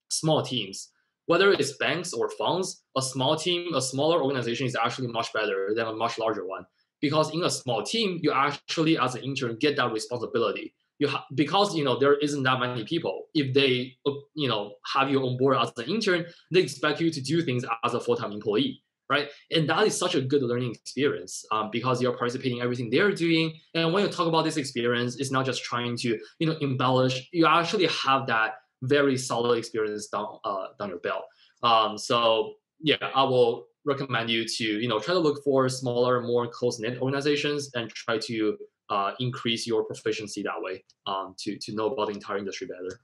[0.10, 0.90] small teams.
[1.28, 5.72] Whether it's banks or funds, a small team, a smaller organization is actually much better
[5.76, 6.66] than a much larger one.
[7.00, 11.26] Because in a small team, you actually, as an intern, get that responsibility you ha-
[11.34, 13.98] because you know there isn't that many people if they
[14.36, 17.66] you know have you on board as an intern they expect you to do things
[17.84, 22.02] as a full-time employee right and that is such a good learning experience um, because
[22.02, 25.46] you're participating in everything they're doing and when you talk about this experience it's not
[25.46, 30.68] just trying to you know embellish you actually have that very solid experience down uh,
[30.80, 31.26] down your belt
[31.62, 36.22] um, so yeah i will recommend you to you know try to look for smaller
[36.22, 38.58] more close-knit organizations and try to
[38.92, 43.00] uh, increase your proficiency that way um, to to know about the entire industry better.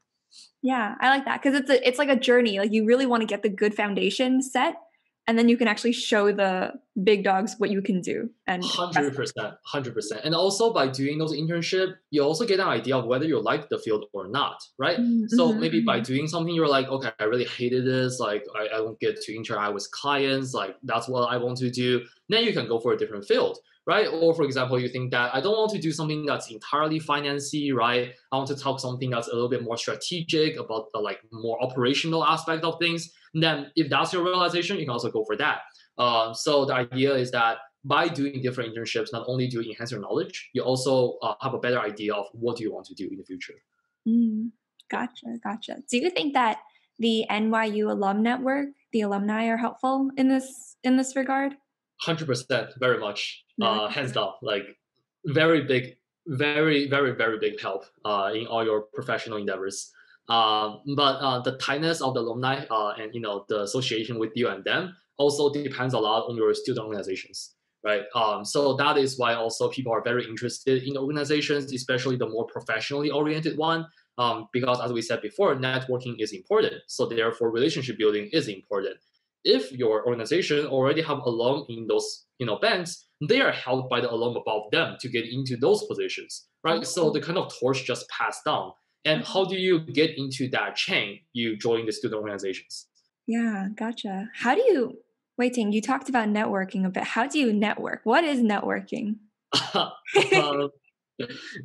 [0.61, 2.59] Yeah, I like that because it's a it's like a journey.
[2.59, 4.75] Like you really want to get the good foundation set,
[5.27, 8.29] and then you can actually show the big dogs what you can do.
[8.47, 10.21] And hundred percent, hundred percent.
[10.23, 13.67] And also by doing those internship, you also get an idea of whether you like
[13.67, 14.97] the field or not, right?
[14.97, 15.27] Mm-hmm.
[15.27, 16.13] So maybe by mm-hmm.
[16.13, 18.19] doing something, you're like, okay, I really hated this.
[18.19, 20.53] Like I, I don't get to interact with clients.
[20.53, 22.05] Like that's what I want to do.
[22.29, 24.07] Then you can go for a different field right?
[24.07, 27.73] Or for example, you think that I don't want to do something that's entirely financy,
[27.73, 28.11] right?
[28.31, 31.61] I want to talk something that's a little bit more strategic about the like more
[31.63, 33.09] operational aspect of things.
[33.33, 35.61] And then if that's your realization, you can also go for that.
[35.97, 39.91] Um, so the idea is that by doing different internships, not only do you enhance
[39.91, 42.93] your knowledge, you also uh, have a better idea of what do you want to
[42.93, 43.53] do in the future.
[44.05, 44.51] Mm,
[44.91, 45.77] gotcha, gotcha.
[45.89, 46.57] Do you think that
[46.99, 51.55] the NYU alum network, the alumni, are helpful in this in this regard?
[52.01, 54.33] Hundred percent, very much, uh, hands down.
[54.41, 54.77] Like
[55.25, 59.91] very big, very very very big help uh, in all your professional endeavors.
[60.29, 64.31] Um, but uh, the tightness of the alumni uh, and you know the association with
[64.35, 68.03] you and them also depends a lot on your student organizations, right?
[68.13, 72.45] Um, so that is why also people are very interested in organizations, especially the more
[72.45, 73.87] professionally oriented one,
[74.19, 76.75] um, because as we said before, networking is important.
[76.87, 78.97] So therefore, relationship building is important
[79.43, 84.01] if your organization already have alum in those you know banks, they are helped by
[84.01, 86.85] the alum above them to get into those positions, right?
[86.85, 88.71] So the kind of torch just passed down.
[89.05, 91.19] And how do you get into that chain?
[91.33, 92.87] You join the student organizations.
[93.25, 94.29] Yeah, gotcha.
[94.35, 94.99] How do you
[95.37, 95.71] Wei Ting?
[95.71, 97.03] You talked about networking a bit.
[97.03, 98.01] How do you network?
[98.03, 99.17] What is networking?
[99.73, 100.69] um,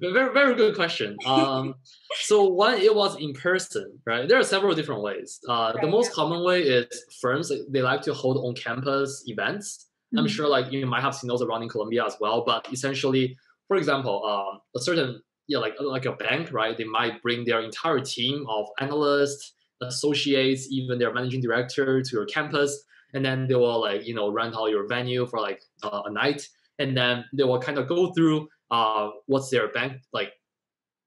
[0.00, 1.16] very very good question.
[1.26, 1.74] Um,
[2.20, 4.28] so when it was in person, right?
[4.28, 5.40] There are several different ways.
[5.48, 6.14] Uh, right, the most yeah.
[6.14, 9.88] common way is firms they like to hold on campus events.
[10.12, 10.20] Mm-hmm.
[10.20, 12.44] I'm sure like you might have seen those around in Columbia as well.
[12.44, 13.36] But essentially,
[13.68, 16.76] for example, um, a certain yeah like like a bank, right?
[16.76, 22.26] They might bring their entire team of analysts, associates, even their managing director to your
[22.26, 26.02] campus, and then they will like you know rent out your venue for like uh,
[26.06, 30.32] a night, and then they will kind of go through uh, what's their bank like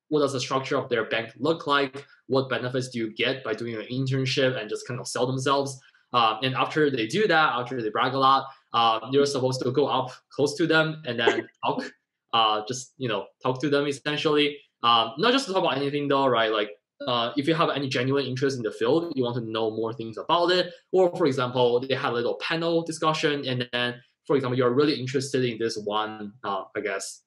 [0.10, 2.06] what does the structure of their bank look like?
[2.28, 5.80] What benefits do you get by doing an internship and just kind of sell themselves?
[6.14, 9.72] Um, and after they do that after they brag a lot uh, you're supposed to
[9.72, 11.92] go up close to them and then talk
[12.34, 14.58] uh, just you know talk to them essentially.
[14.84, 16.52] Um, not just to talk about anything though right?
[16.52, 16.70] Like
[17.08, 19.94] uh, if you have any genuine interest in the field, you want to know more
[19.94, 24.36] things about it, or for example, they have a little panel discussion, and then, for
[24.36, 27.24] example, you're really interested in this one, uh, I guess,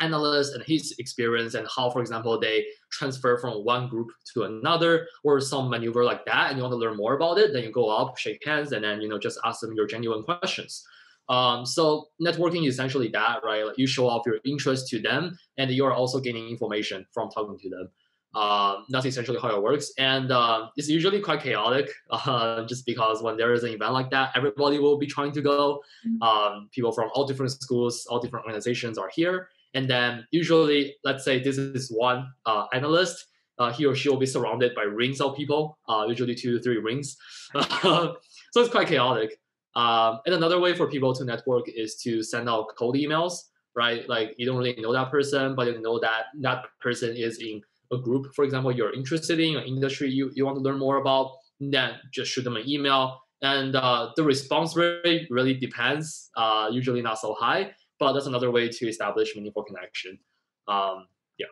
[0.00, 5.06] analyst and his experience and how, for example, they transfer from one group to another
[5.24, 7.72] or some maneuver like that, and you want to learn more about it, then you
[7.72, 10.84] go up, shake hands, and then you know just ask them your genuine questions.
[11.28, 13.64] Um, so networking is essentially that, right?
[13.64, 17.28] Like you show off your interest to them, and you are also gaining information from
[17.30, 17.88] talking to them.
[18.34, 23.22] Um, that's essentially how it works, and uh, it's usually quite chaotic, uh, just because
[23.22, 25.82] when there is an event like that, everybody will be trying to go.
[26.06, 26.22] Mm-hmm.
[26.22, 31.24] Um, people from all different schools, all different organizations are here, and then usually, let's
[31.24, 33.26] say this is one uh, analyst,
[33.58, 36.62] uh, he or she will be surrounded by rings of people, uh, usually two to
[36.62, 37.16] three rings.
[37.82, 38.16] so
[38.56, 39.38] it's quite chaotic.
[39.74, 44.08] Um, and another way for people to network is to send out cold emails, right?
[44.08, 47.60] Like you don't really know that person, but you know that that person is in
[47.92, 50.98] a group, for example, you're interested in, an industry you, you want to learn more
[50.98, 53.20] about, then just shoot them an email.
[53.40, 58.50] And uh, the response rate really depends, uh, usually not so high but that's another
[58.50, 60.18] way to establish meaningful connection.
[60.66, 61.06] Um,
[61.38, 61.46] yeah.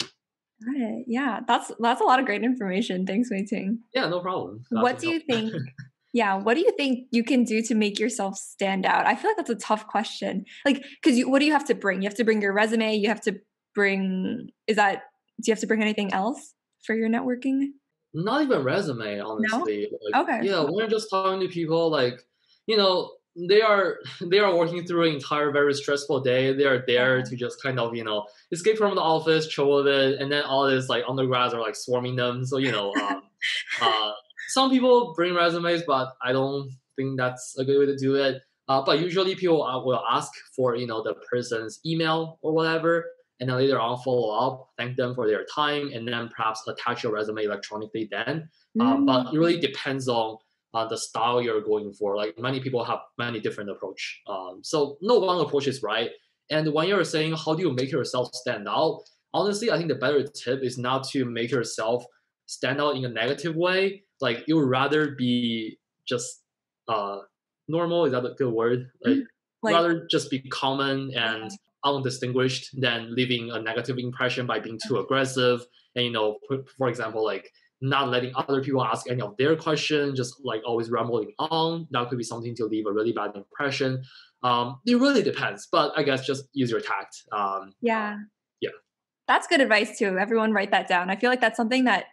[0.00, 1.04] Got it.
[1.08, 3.06] Yeah, that's that's a lot of great information.
[3.06, 3.80] Thanks, Wei Ting.
[3.94, 4.64] Yeah, no problem.
[4.70, 5.52] That's what do you think?
[6.12, 9.06] yeah, what do you think you can do to make yourself stand out?
[9.06, 10.44] I feel like that's a tough question.
[10.64, 12.02] Like, because you, what do you have to bring?
[12.02, 12.96] You have to bring your resume.
[12.96, 13.40] You have to
[13.74, 14.48] bring.
[14.66, 15.02] Is that?
[15.40, 17.70] Do you have to bring anything else for your networking?
[18.14, 19.88] Not even resume, honestly.
[19.90, 20.20] No?
[20.20, 20.46] Like, okay.
[20.46, 22.20] Yeah, when you're just talking to people, like
[22.66, 26.52] you know, they are they are working through an entire very stressful day.
[26.52, 29.86] They are there to just kind of you know escape from the office, chill with
[29.86, 32.44] it, and then all this like undergrads are like swarming them.
[32.44, 33.22] So you know, um,
[33.80, 34.12] uh,
[34.48, 38.42] some people bring resumes, but I don't think that's a good way to do it.
[38.68, 43.06] Uh, but usually people will ask for you know the person's email or whatever,
[43.40, 47.02] and then later on follow up, thank them for their time, and then perhaps attach
[47.02, 48.08] your resume electronically.
[48.10, 48.82] Then, mm.
[48.82, 49.62] uh, but it really mm.
[49.62, 50.38] depends on
[50.74, 52.16] uh, the style you're going for.
[52.16, 54.22] Like many people have many different approach.
[54.26, 56.10] Um, so no one approach is right.
[56.50, 59.02] And when you're saying how do you make yourself stand out,
[59.34, 62.04] honestly, I think the better tip is not to make yourself
[62.46, 64.04] stand out in a negative way.
[64.20, 66.42] Like you would rather be just
[66.88, 67.18] uh,
[67.68, 68.04] normal.
[68.04, 68.90] Is that a good word?
[69.04, 69.18] Like,
[69.62, 71.50] like rather just be common and
[71.84, 75.64] undistinguished than leaving a negative impression by being too aggressive.
[75.94, 76.38] And you know,
[76.78, 77.50] for example, like
[77.82, 81.88] not letting other people ask any of their questions, just like always rambling on.
[81.90, 84.02] That could be something to leave a really bad impression.
[84.42, 87.22] Um, it really depends, but I guess just use your tact.
[87.32, 88.18] Um, yeah.
[88.60, 88.70] Yeah.
[89.28, 90.16] That's good advice too.
[90.18, 91.10] Everyone write that down.
[91.10, 92.06] I feel like that's something that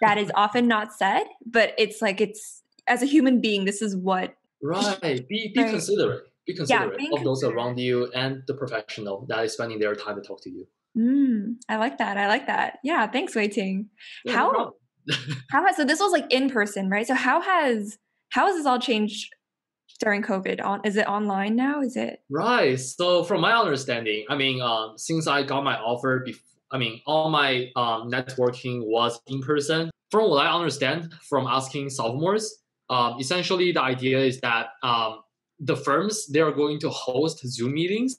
[0.00, 3.96] that is often not said, but it's like it's as a human being, this is
[3.96, 5.28] what Right.
[5.28, 5.70] Be be right.
[5.70, 6.24] considerate.
[6.46, 10.16] Be considerate yeah, of those around you and the professional that is spending their time
[10.16, 10.66] to talk to you.
[10.96, 12.16] Mm, I like that.
[12.16, 12.78] I like that.
[12.82, 13.06] Yeah.
[13.06, 13.90] Thanks, Wei Ting.
[14.24, 14.74] Yeah, how no
[15.50, 17.06] how has so this was like in person, right?
[17.06, 17.98] So how has
[18.30, 19.30] how has this all changed
[20.00, 20.62] during COVID?
[20.64, 21.80] On is it online now?
[21.80, 22.78] Is it right?
[22.78, 27.00] So from my understanding, I mean, um, since I got my offer, before, I mean,
[27.06, 29.90] all my um, networking was in person.
[30.10, 35.20] From what I understand, from asking sophomores, um, essentially the idea is that um,
[35.60, 38.16] the firms they are going to host Zoom meetings,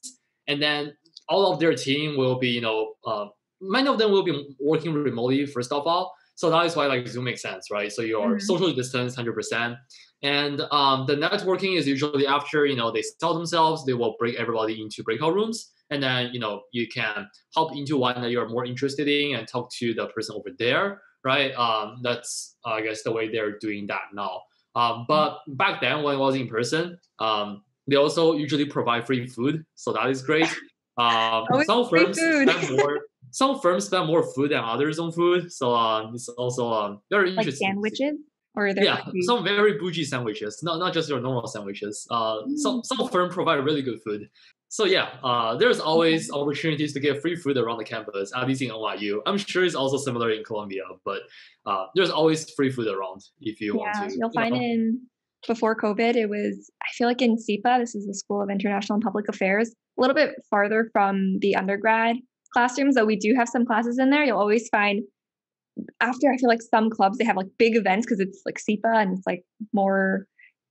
[0.47, 0.93] and then
[1.27, 3.27] all of their team will be, you know, uh,
[3.61, 7.05] many of them will be working remotely first of all, so that is why like
[7.05, 7.91] Zoom makes sense, right?
[7.91, 8.39] So you're mm-hmm.
[8.39, 9.75] socially distanced 100%.
[10.23, 14.37] And um, the networking is usually after, you know, they sell themselves, they will bring
[14.37, 15.69] everybody into breakout rooms.
[15.89, 19.49] And then, you know, you can hop into one that you're more interested in and
[19.49, 21.53] talk to the person over there, right?
[21.55, 24.43] Um, that's, uh, I guess, the way they're doing that now.
[24.75, 29.27] Um, but back then, when it was in person, um, they also usually provide free
[29.27, 29.65] food.
[29.75, 30.47] So that is great.
[30.99, 32.99] Um, some firms spend more
[33.31, 37.31] some firms spend more food than others on food, so um, it's also um, very
[37.31, 37.67] like interesting.
[37.67, 38.17] sandwiches,
[38.55, 42.07] or yeah, some very bougie sandwiches, not not just your normal sandwiches.
[42.09, 42.57] Uh, mm.
[42.57, 44.29] some some firm provide really good food.
[44.69, 46.39] So yeah, uh, there's always okay.
[46.39, 49.19] opportunities to get free food around the campus, at least in NYU.
[49.25, 51.21] I'm sure it's also similar in Columbia, but
[51.65, 54.17] uh, there's always free food around if you yeah, want to.
[54.17, 54.61] You'll find know.
[54.61, 55.01] in
[55.47, 58.95] before COVID, it was I feel like in SIPA, this is the School of International
[58.95, 62.17] and Public Affairs, a little bit farther from the undergrad
[62.53, 65.03] classrooms, though we do have some classes in there, you'll always find
[66.01, 68.89] after I feel like some clubs they have like big events because it's like SIPA
[68.93, 70.25] and it's like more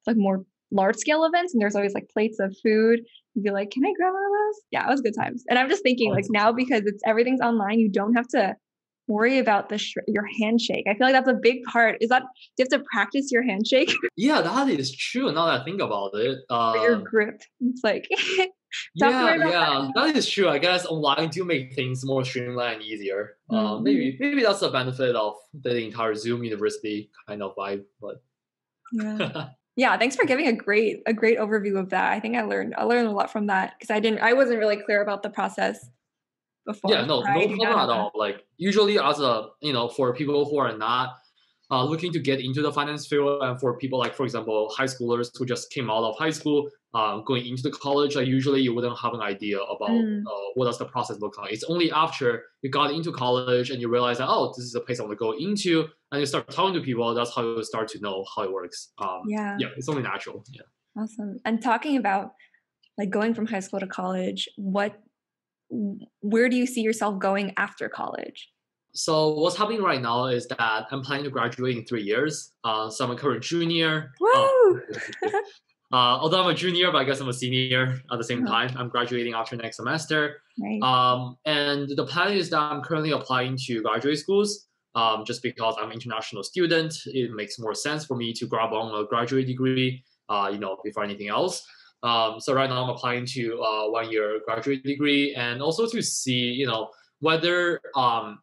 [0.06, 3.00] like more large scale events and there's always like plates of food.
[3.34, 4.62] You'd be like, Can I grab one of those?
[4.70, 5.44] Yeah, it was good times.
[5.48, 8.54] And I'm just thinking like now because it's everything's online, you don't have to
[9.06, 10.84] worry about the sh- your handshake.
[10.88, 11.96] I feel like that's a big part.
[12.00, 12.22] Is that
[12.56, 13.90] you have to practice your handshake?
[14.16, 15.32] Yeah, that is true.
[15.32, 17.40] Now that I think about it, uh, your grip.
[17.60, 18.06] It's like
[18.94, 19.90] yeah, yeah, that.
[19.94, 20.48] that is true.
[20.48, 23.36] I guess online do make things more streamlined and easier.
[23.50, 23.66] Mm-hmm.
[23.66, 27.84] Uh, maybe maybe that's the benefit of the entire Zoom University kind of vibe.
[28.00, 28.22] But
[28.92, 29.48] yeah.
[29.76, 32.12] yeah, thanks for giving a great a great overview of that.
[32.12, 34.58] I think I learned I learned a lot from that because I didn't I wasn't
[34.58, 35.88] really clear about the process
[36.66, 36.92] before.
[36.92, 38.12] Yeah, no, no problem at all.
[38.14, 41.18] Like usually as a you know for people who are not
[41.70, 44.84] uh, looking to get into the finance field and for people like for example high
[44.84, 48.60] schoolers who just came out of high school uh, going into the college like usually
[48.60, 50.22] you wouldn't have an idea about mm.
[50.26, 51.52] uh, what does the process look like.
[51.52, 54.80] It's only after you got into college and you realize that oh this is a
[54.80, 57.62] place i want to go into and you start talking to people that's how you
[57.62, 58.92] start to know how it works.
[58.98, 59.56] Um, yeah.
[59.58, 60.62] yeah it's only natural yeah.
[60.96, 61.38] Awesome.
[61.44, 62.32] And talking about
[62.96, 64.98] like going from high school to college what
[66.22, 68.48] where do you see yourself going after college
[68.92, 72.52] so what's happening right now is that I'm planning to graduate in three years.
[72.64, 74.12] Uh, so I'm a current junior.
[74.20, 74.80] Woo!
[75.22, 75.26] Uh,
[75.92, 78.68] uh, although I'm a junior, but I guess I'm a senior at the same uh-huh.
[78.68, 78.76] time.
[78.76, 80.42] I'm graduating after next semester.
[80.60, 80.82] Right.
[80.82, 84.66] Um, and the plan is that I'm currently applying to graduate schools.
[84.94, 88.72] Um, just because I'm an international student, it makes more sense for me to grab
[88.72, 91.64] on a graduate degree, uh, you know, before anything else.
[92.02, 96.02] Um, so right now I'm applying to uh, one year graduate degree and also to
[96.02, 96.90] see, you know,
[97.20, 98.40] whether um,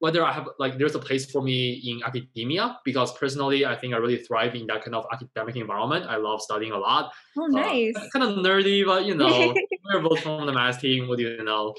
[0.00, 3.92] whether I have like there's a place for me in academia because personally I think
[3.94, 6.06] I really thrive in that kind of academic environment.
[6.08, 7.12] I love studying a lot.
[7.38, 7.94] Oh, nice.
[7.94, 11.06] Uh, kind of nerdy, but you know, we're both from the math team.
[11.06, 11.74] What do you know?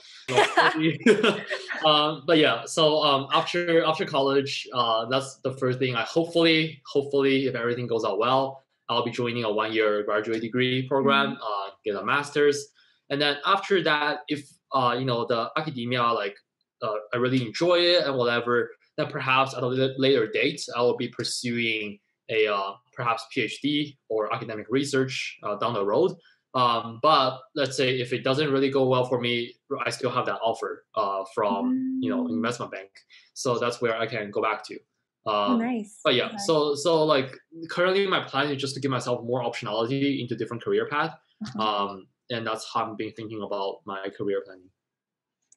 [1.84, 5.95] um, but yeah, so um, after after college, uh, that's the first thing.
[5.95, 10.41] I hopefully hopefully if everything goes out well, I'll be joining a one year graduate
[10.41, 11.41] degree program, mm-hmm.
[11.41, 12.68] uh, get a master's,
[13.09, 16.38] and then after that, if uh, you know the academia like
[16.82, 20.97] uh, I really enjoy it and whatever, then perhaps at a later date I will
[20.97, 26.13] be pursuing a uh, perhaps PhD or academic research uh, down the road.
[26.53, 29.53] Um, but let's say if it doesn't really go well for me,
[29.86, 32.32] I still have that offer uh, from you know mm.
[32.32, 32.89] investment bank,
[33.34, 34.77] so that's where I can go back to.
[35.32, 35.99] Um, nice.
[36.03, 36.38] But yeah, okay.
[36.45, 37.38] so so like
[37.69, 41.61] currently my plan is just to give myself more optionality into different career path, uh-huh.
[41.63, 44.69] um, and that's how I've been thinking about my career planning.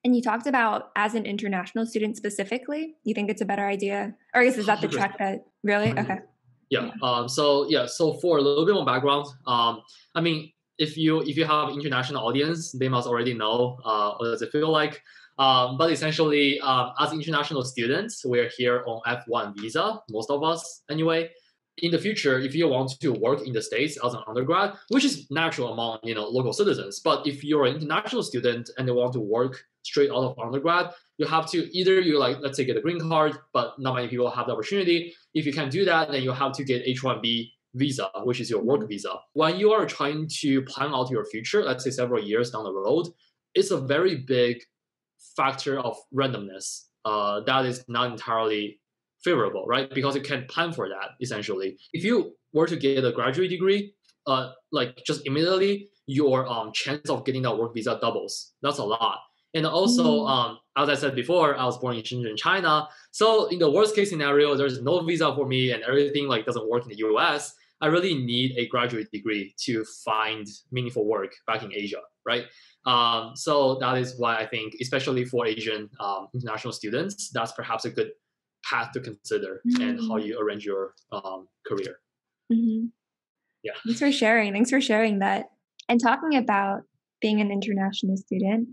[0.04, 4.14] And you talked about as an international student specifically, you think it's a better idea,
[4.34, 5.92] or I guess is that the track that really?
[5.92, 6.18] Okay.
[6.68, 6.90] Yeah.
[6.90, 6.90] yeah.
[7.02, 7.28] Um.
[7.28, 7.86] So yeah.
[7.86, 9.80] So for a little bit more background, um,
[10.14, 14.26] I mean, if you if you have international audience, they must already know uh, what
[14.26, 15.02] does it feel like.
[15.38, 20.82] Um, but essentially, um, as international students, we're here on F1 visa, most of us
[20.88, 21.28] anyway
[21.78, 25.04] in the future, if you want to work in the States as an undergrad, which
[25.04, 28.94] is natural among you know local citizens, but if you're an international student and you
[28.94, 32.64] want to work straight out of undergrad, you have to either you like let's say
[32.64, 35.14] get a green card, but not many people have the opportunity.
[35.34, 38.62] If you can do that, then you have to get H1B visa, which is your
[38.62, 39.14] work visa.
[39.32, 42.72] When you are trying to plan out your future, let's say several years down the
[42.72, 43.08] road,
[43.54, 44.62] it's a very big
[45.36, 48.80] factor of randomness uh, that is not entirely
[49.22, 49.92] favorable, right?
[49.92, 51.76] Because you can't plan for that essentially.
[51.92, 53.94] If you were to get a graduate degree,
[54.26, 58.52] uh, like just immediately, your um, chance of getting that work visa doubles.
[58.62, 59.20] That's a lot.
[59.54, 60.28] And also, mm.
[60.28, 62.88] um, as I said before, I was born in Shenzhen, China.
[63.12, 66.68] So in the worst case scenario, there's no visa for me and everything like doesn't
[66.68, 67.54] work in the US.
[67.80, 72.44] I really need a graduate degree to find meaningful work back in Asia, right?
[72.86, 77.84] Um, so that is why I think, especially for Asian um, international students, that's perhaps
[77.84, 78.10] a good
[78.68, 79.82] path to consider mm-hmm.
[79.82, 80.26] and how mm.
[80.26, 81.98] you arrange your um, career.
[82.52, 82.86] Mm-hmm.
[83.62, 83.72] Yeah.
[83.84, 84.52] Thanks for sharing.
[84.52, 85.46] Thanks for sharing that.
[85.88, 86.82] And talking about
[87.20, 88.68] being an international student,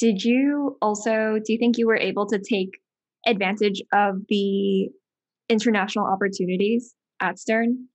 [0.00, 2.80] did you also do you think you were able to take
[3.26, 4.88] advantage of the
[5.48, 7.86] international opportunities at Stern?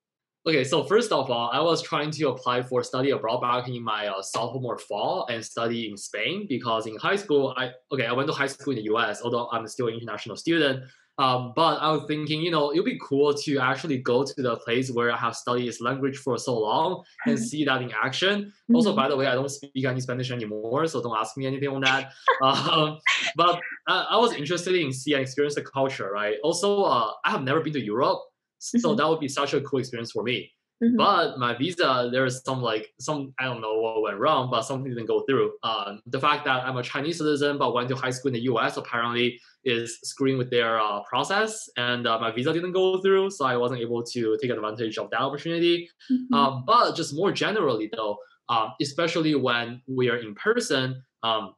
[0.47, 3.83] Okay, so first of all, I was trying to apply for study abroad back in
[3.83, 8.13] my uh, sophomore fall and study in Spain because in high school, I okay, I
[8.13, 9.23] went to high school in the U.S.
[9.23, 10.83] Although I'm still an international student,
[11.18, 14.57] um, but I was thinking, you know, it'd be cool to actually go to the
[14.57, 18.45] place where I have studied this language for so long and see that in action.
[18.45, 18.76] Mm-hmm.
[18.76, 21.70] Also, by the way, I don't speak any Spanish anymore, so don't ask me anything
[21.70, 22.11] on that.
[22.41, 22.99] um,
[23.38, 26.36] but I, I, was interested in see and experience the culture, right?
[26.43, 28.20] Also, uh, I have never been to Europe,
[28.59, 28.97] so mm-hmm.
[28.97, 30.51] that would be such a cool experience for me.
[30.84, 30.97] Mm-hmm.
[30.97, 34.89] But my visa, there's some like some I don't know what went wrong, but something
[34.91, 35.53] didn't go through.
[35.63, 38.41] Um, the fact that I'm a Chinese citizen but went to high school in the
[38.41, 38.76] U.S.
[38.76, 43.45] apparently is screwing with their uh, process, and uh, my visa didn't go through, so
[43.45, 45.89] I wasn't able to take advantage of that opportunity.
[46.11, 46.34] Mm-hmm.
[46.34, 48.17] Um, but just more generally, though,
[48.49, 51.55] um, especially when we are in person, um,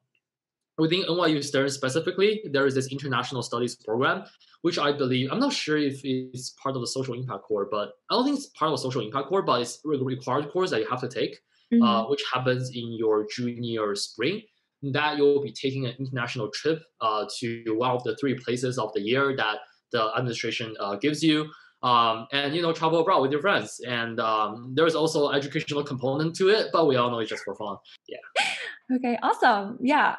[0.78, 4.24] within NYU Stern specifically, there is this international studies program
[4.62, 7.94] which I believe I'm not sure if it's part of the social impact core, but
[8.10, 10.72] I don't think it's part of the social impact core, but it's a required course
[10.72, 11.40] that you have to take,
[11.74, 11.82] mm-hmm.
[11.82, 14.42] uh, which happens in your junior spring.
[14.84, 18.94] That you'll be taking an international trip uh, to one of the three places of
[18.94, 19.58] the year that
[19.92, 21.50] the administration uh, gives you.
[21.84, 26.36] Um, and you know travel abroad with your friends and um, there's also educational component
[26.38, 27.78] to it but we all know it's just for fun
[28.10, 28.18] yeah
[28.96, 30.16] okay awesome yeah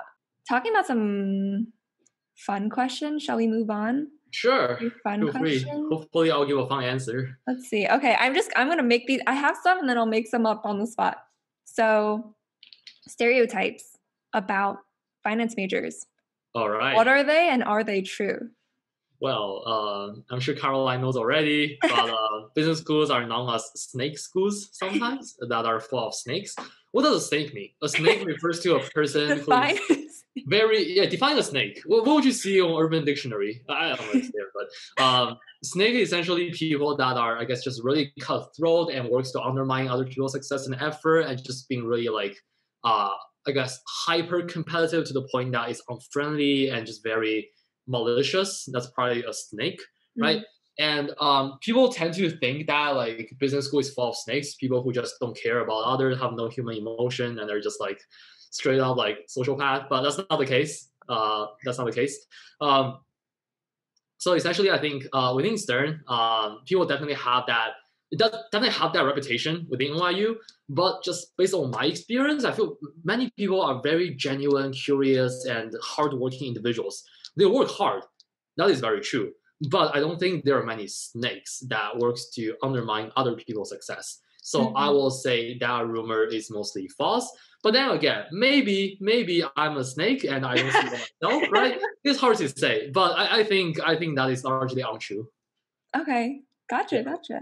[0.48, 1.72] talking about some
[2.36, 4.78] fun questions shall we move on Sure.
[5.02, 5.64] Fun Feel free.
[5.90, 7.38] Hopefully, I'll give a fun answer.
[7.46, 7.86] Let's see.
[7.88, 9.20] Okay, I'm just I'm gonna make these.
[9.26, 11.18] I have some, and then I'll make some up on the spot.
[11.64, 12.34] So,
[13.06, 13.96] stereotypes
[14.34, 14.78] about
[15.24, 16.06] finance majors.
[16.54, 16.94] All right.
[16.94, 18.50] What are they, and are they true?
[19.20, 24.16] Well, uh, I'm sure Caroline knows already, but uh, business schools are known as snake
[24.16, 26.54] schools sometimes that are full of snakes.
[26.92, 27.70] What does a snake mean?
[27.82, 31.06] A snake refers to a person who is very yeah.
[31.06, 31.80] Define a snake.
[31.86, 33.62] What, what, would you see on Urban Dictionary?
[33.68, 37.82] I don't know there, but um, snake is essentially people that are, I guess, just
[37.82, 42.08] really cutthroat and works to undermine other people's success and effort, and just being really
[42.08, 42.36] like,
[42.84, 43.10] uh,
[43.46, 47.50] I guess, hyper competitive to the point that it's unfriendly and just very
[47.88, 48.68] malicious.
[48.72, 50.22] That's probably a snake, mm-hmm.
[50.22, 50.42] right?
[50.78, 54.80] And um, people tend to think that like business school is full of snakes, people
[54.80, 58.00] who just don't care about others, have no human emotion, and they're just like
[58.50, 59.86] straight up like social path.
[59.90, 60.90] But that's not the case.
[61.08, 62.26] Uh, that's not the case.
[62.60, 63.00] Um,
[64.18, 67.70] so essentially, I think uh, within Stern, um, people definitely have that.
[68.10, 70.36] It does definitely have that reputation within NYU.
[70.68, 75.72] But just based on my experience, I feel many people are very genuine, curious, and
[75.82, 77.04] hardworking individuals.
[77.38, 78.02] They work hard.
[78.56, 79.32] That is very true.
[79.70, 84.18] But I don't think there are many snakes that works to undermine other people's success.
[84.42, 84.76] So mm-hmm.
[84.76, 87.30] I will say that rumor is mostly false.
[87.62, 90.84] But then again, maybe maybe I'm a snake and I don't see
[91.22, 91.80] myself, right?
[92.04, 95.28] It's hard to say, but I, I think I think that is largely untrue.
[95.96, 97.40] Okay, gotcha, gotcha.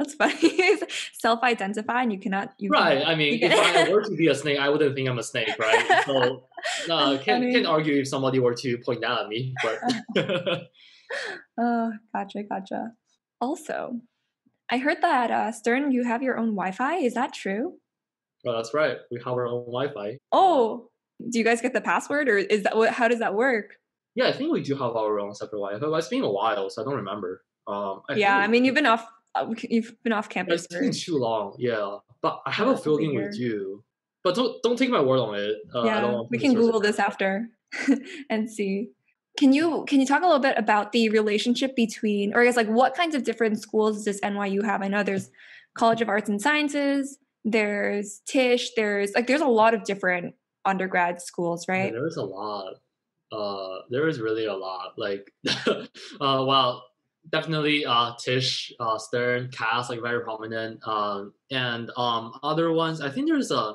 [0.00, 0.78] That's funny.
[1.18, 2.54] Self-identify, and you cannot.
[2.58, 2.98] You right.
[2.98, 5.22] Cannot, I mean, if I were to be a snake, I wouldn't think I'm a
[5.22, 5.84] snake, right?
[6.06, 6.48] So,
[6.88, 10.62] uh, can can argue if somebody were to point that at me, but.
[11.58, 12.92] oh, gotcha, gotcha.
[13.40, 14.00] Also,
[14.70, 16.96] I heard that uh, Stern, you have your own Wi-Fi.
[16.96, 17.74] Is that true?
[18.44, 18.98] Well, that's right.
[19.10, 20.18] We have our own Wi-Fi.
[20.32, 20.88] Oh,
[21.28, 22.92] do you guys get the password, or is that what?
[22.92, 23.76] How does that work?
[24.14, 25.78] Yeah, I think we do have our own separate Wi-Fi.
[25.78, 27.42] But it's been a while, so I don't remember.
[27.66, 29.06] Um, I yeah, I mean, you've been off.
[29.34, 30.64] Uh, you've been off campus.
[30.64, 31.56] It's been too long.
[31.58, 33.84] Yeah, but I have a feeling with do.
[34.22, 35.56] But don't don't take my word on it.
[35.74, 37.48] Uh, yeah, we can Google this after
[38.30, 38.90] and see.
[39.38, 42.56] Can you can you talk a little bit about the relationship between, or I guess
[42.56, 44.82] like what kinds of different schools does NYU have?
[44.82, 45.30] I know there's
[45.74, 51.22] College of Arts and Sciences, there's Tisch, there's like there's a lot of different undergrad
[51.22, 51.86] schools, right?
[51.86, 52.74] Yeah, there's a lot.
[53.32, 54.94] Uh, there is really a lot.
[54.98, 55.32] Like,
[55.66, 55.86] uh,
[56.20, 56.84] well,
[57.30, 60.86] definitely uh, Tisch, uh, Stern, Cass, like very prominent.
[60.86, 63.74] Um, and um, other ones, I think there's a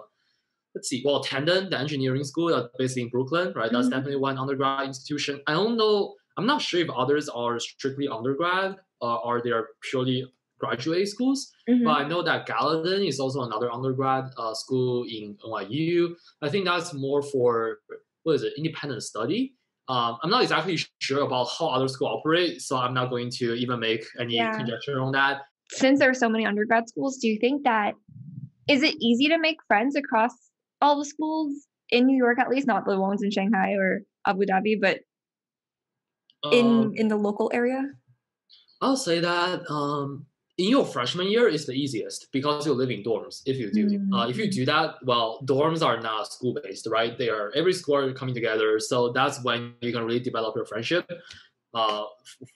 [0.76, 3.71] let's see, well, Tandon, the engineering school that's based in Brooklyn, right?
[3.71, 3.91] That's mm-hmm.
[3.91, 5.41] definitely one undergrad institution.
[5.47, 6.13] I don't know.
[6.38, 11.51] I'm not sure if others are strictly undergrad uh, or they are purely graduate schools.
[11.69, 11.86] Mm-hmm.
[11.86, 16.13] But I know that Gallatin is also another undergrad uh, school in NYU.
[16.41, 17.80] I think that's more for
[18.23, 19.53] what is it, independent study.
[19.88, 23.53] Um, I'm not exactly sure about how other schools operate, so I'm not going to
[23.53, 24.57] even make any yeah.
[24.57, 25.43] conjecture on that.
[25.69, 27.93] Since there are so many undergrad schools, do you think that
[28.67, 30.32] is it easy to make friends across
[30.82, 31.53] all the schools
[31.89, 34.99] in New York, at least not the ones in Shanghai or Abu Dhabi, but
[36.51, 37.84] in um, in the local area?
[38.82, 40.26] I'll say that um,
[40.57, 43.41] in your freshman year is the easiest because you live in dorms.
[43.45, 44.13] If you do, mm.
[44.13, 47.17] uh, if you do that, well, dorms are not school based, right?
[47.17, 51.09] They are every school coming together, so that's when you can really develop your friendship
[51.73, 52.03] uh,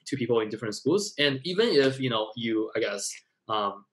[0.07, 1.13] to people in different schools.
[1.19, 3.11] And even if you know you, I guess,
[3.47, 3.85] um,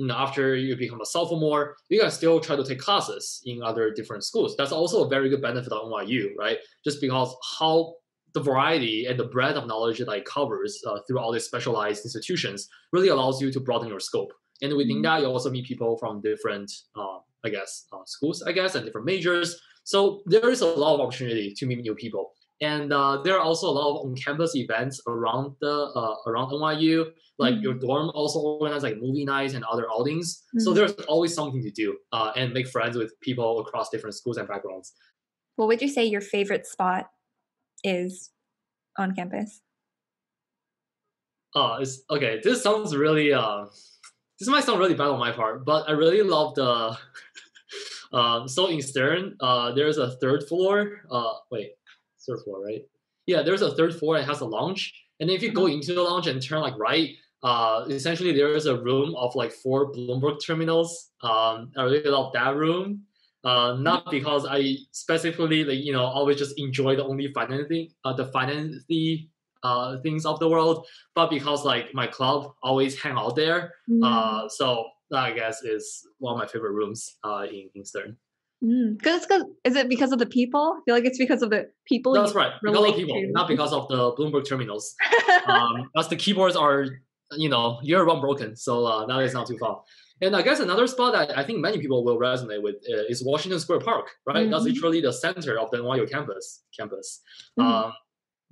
[0.00, 3.62] you know, after you become a sophomore, you can still try to take classes in
[3.62, 4.56] other different schools.
[4.56, 6.56] That's also a very good benefit of NYU, right?
[6.82, 7.96] Just because how
[8.32, 12.02] the variety and the breadth of knowledge that it covers uh, through all these specialized
[12.06, 14.32] institutions really allows you to broaden your scope.
[14.62, 15.02] And within mm-hmm.
[15.02, 18.86] that, you also meet people from different, uh, I guess, uh, schools, I guess, and
[18.86, 19.60] different majors.
[19.84, 22.32] So there is a lot of opportunity to meet new people.
[22.60, 27.06] And uh, there are also a lot of on-campus events around the uh, around NYU.
[27.38, 27.62] Like mm-hmm.
[27.62, 30.42] your dorm also organizes like movie nights and other outings.
[30.48, 30.60] Mm-hmm.
[30.60, 34.36] So there's always something to do uh, and make friends with people across different schools
[34.36, 34.92] and backgrounds.
[35.56, 37.10] What would you say your favorite spot
[37.82, 38.30] is
[38.98, 39.62] on campus?
[41.54, 42.40] Oh, it's okay.
[42.42, 43.64] This sounds really uh,
[44.40, 46.96] this might sound really bad on my part, but I really love the.
[48.16, 51.02] um, so in Stern, uh, there's a third floor.
[51.10, 51.72] Uh, wait,
[52.30, 52.82] third floor, right?
[53.26, 54.16] Yeah, there's a third floor.
[54.18, 55.74] It has a lounge, and if you go mm-hmm.
[55.74, 57.10] into the lounge and turn like right,
[57.42, 61.10] uh, essentially there is a room of like four Bloomberg terminals.
[61.22, 63.02] Um, I really love that room.
[63.42, 68.12] Uh, not because I specifically like you know always just enjoy the only financing uh,
[68.12, 69.28] the financing
[69.62, 73.74] uh, things of the world, but because like my club always hang out there.
[73.88, 74.04] Mm.
[74.04, 78.16] Uh, so that I guess is one of my favorite rooms uh, in in Stern.
[78.60, 79.44] Because mm.
[79.64, 80.76] is it because of the people?
[80.76, 82.12] I feel like it's because of the people.
[82.12, 83.30] That's right, because of people, to.
[83.30, 84.94] not because of the Bloomberg terminals.
[85.46, 86.86] um, as the keyboards are,
[87.32, 89.82] you know, year one broken, so uh, that is not too far.
[90.22, 93.24] And I guess another spot that I think many people will resonate with uh, is
[93.24, 94.36] Washington Square Park, right?
[94.36, 94.50] Mm-hmm.
[94.50, 96.62] That's literally the center of the NYU campus.
[96.78, 97.22] Campus.
[97.58, 97.66] Mm-hmm.
[97.66, 97.92] Um,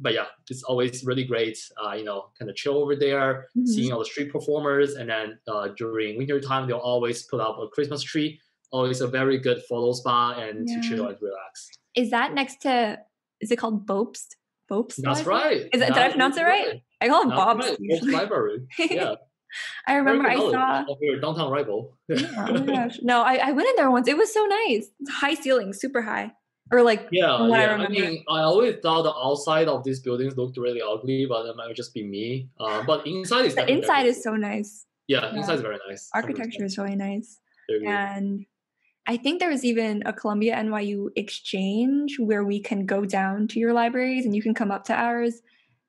[0.01, 3.67] but yeah, it's always really great, uh, you know, kind of chill over there, mm-hmm.
[3.67, 4.95] seeing all the street performers.
[4.95, 8.41] And then uh, during winter time, they'll always put up a Christmas tree.
[8.71, 10.81] Always a very good photo spot and yeah.
[10.81, 11.71] to chill and relax.
[11.95, 12.99] Is that next to,
[13.41, 14.37] is it called Bobst?
[14.71, 14.97] Bobst?
[14.99, 15.69] That's right.
[15.73, 16.67] Is it, did I pronounce it right?
[16.67, 16.83] right?
[17.01, 17.67] I call it Bob's.
[17.67, 18.03] Right.
[18.03, 18.67] Library.
[18.79, 19.15] Yeah.
[19.87, 21.97] I remember I saw your downtown rival.
[22.09, 22.99] yeah, oh my gosh.
[23.03, 24.09] No, I, I went in there once.
[24.09, 24.89] It was so nice.
[25.09, 26.33] High ceiling, super high.
[26.71, 27.55] Or like yeah, yeah.
[27.55, 31.47] I, I, mean, I always thought the outside of these buildings looked really ugly, but
[31.47, 32.51] it might just be me.
[32.61, 34.85] Uh, but inside is the inside is so nice.
[35.07, 36.11] Yeah, yeah, inside is very nice.
[36.13, 36.67] Architecture 100%.
[36.67, 37.41] is really nice,
[37.87, 38.45] and
[39.09, 43.59] I think there was even a Columbia NYU exchange where we can go down to
[43.59, 45.41] your libraries and you can come up to ours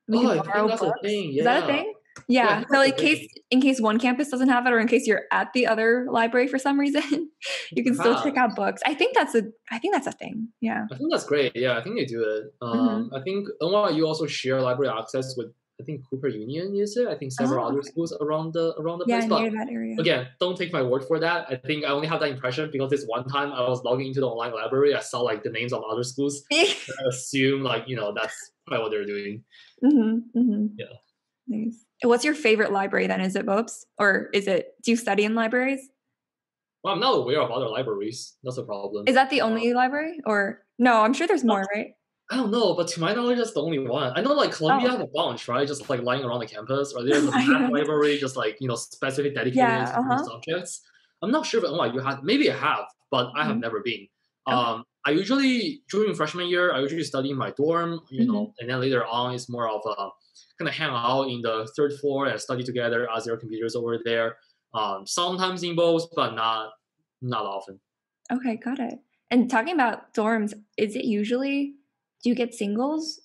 [0.07, 0.81] We oh, that's books.
[0.81, 1.33] a thing.
[1.33, 1.39] Yeah.
[1.39, 1.93] Is that a thing?
[2.27, 2.59] Yeah.
[2.59, 5.23] yeah so in case in case one campus doesn't have it, or in case you're
[5.31, 7.29] at the other library for some reason,
[7.71, 8.81] you can still check out books.
[8.85, 10.47] I think that's a I think that's a thing.
[10.61, 10.85] Yeah.
[10.91, 11.51] I think that's great.
[11.55, 12.53] Yeah, I think they do it.
[12.63, 12.79] Mm-hmm.
[12.79, 13.15] Um, mm-hmm.
[13.15, 17.07] I think NYU also share library access with I think Cooper Union is it.
[17.07, 19.29] I think several oh, other schools around the around the yeah, place.
[19.29, 19.95] But that area.
[19.97, 21.47] again, don't take my word for that.
[21.49, 24.19] I think I only have that impression because this one time I was logging into
[24.19, 26.43] the online library, I saw like the names of other schools.
[26.51, 26.75] I
[27.07, 29.43] assume like you know that's probably what they're doing.
[29.83, 30.65] Mm-hmm, mm-hmm.
[30.77, 30.85] Yeah.
[31.47, 31.85] Nice.
[32.03, 33.21] What's your favorite library then?
[33.21, 34.67] Is it Bopes or is it?
[34.83, 35.89] Do you study in libraries?
[36.83, 38.37] Well, I'm not aware of other libraries.
[38.43, 39.05] That's a problem.
[39.07, 41.01] Is that the only uh, library, or no?
[41.01, 41.91] I'm sure there's more, right?
[42.31, 44.13] I don't know, but to my knowledge, that's the only one.
[44.15, 44.91] I know like Columbia oh.
[44.91, 45.67] have a bunch, right?
[45.67, 48.75] Just like lying around the campus, or there's a math library, just like you know,
[48.75, 50.23] specific dedicated yeah, uh-huh.
[50.23, 50.81] subjects.
[51.21, 52.23] I'm not sure if oh, you have.
[52.23, 53.61] Maybe I have, but I have mm-hmm.
[53.61, 54.07] never been.
[54.45, 58.31] Um, I usually during freshman year, I usually study in my dorm, you mm-hmm.
[58.31, 60.09] know, and then later on, it's more of a
[60.59, 63.75] kind of hang out in the third floor and study together as there are computers
[63.75, 64.37] over there.
[64.73, 66.69] Um, sometimes in both, but not
[67.21, 67.79] not often.
[68.31, 68.99] Okay, got it.
[69.31, 71.75] And talking about dorms, is it usually
[72.23, 73.21] do you get singles?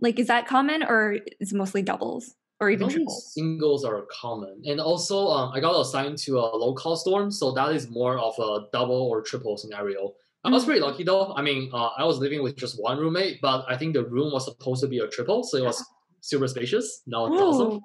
[0.00, 3.32] Like, is that common or is it mostly doubles or even triples?
[3.34, 4.62] Singles are common.
[4.64, 8.18] And also, um, I got assigned to a low cost dorm, so that is more
[8.18, 10.14] of a double or triple scenario.
[10.44, 10.66] I was mm.
[10.66, 11.34] pretty lucky though.
[11.34, 14.32] I mean, uh, I was living with just one roommate, but I think the room
[14.32, 15.84] was supposed to be a triple, so it was
[16.20, 17.02] super spacious.
[17.06, 17.80] That was awesome.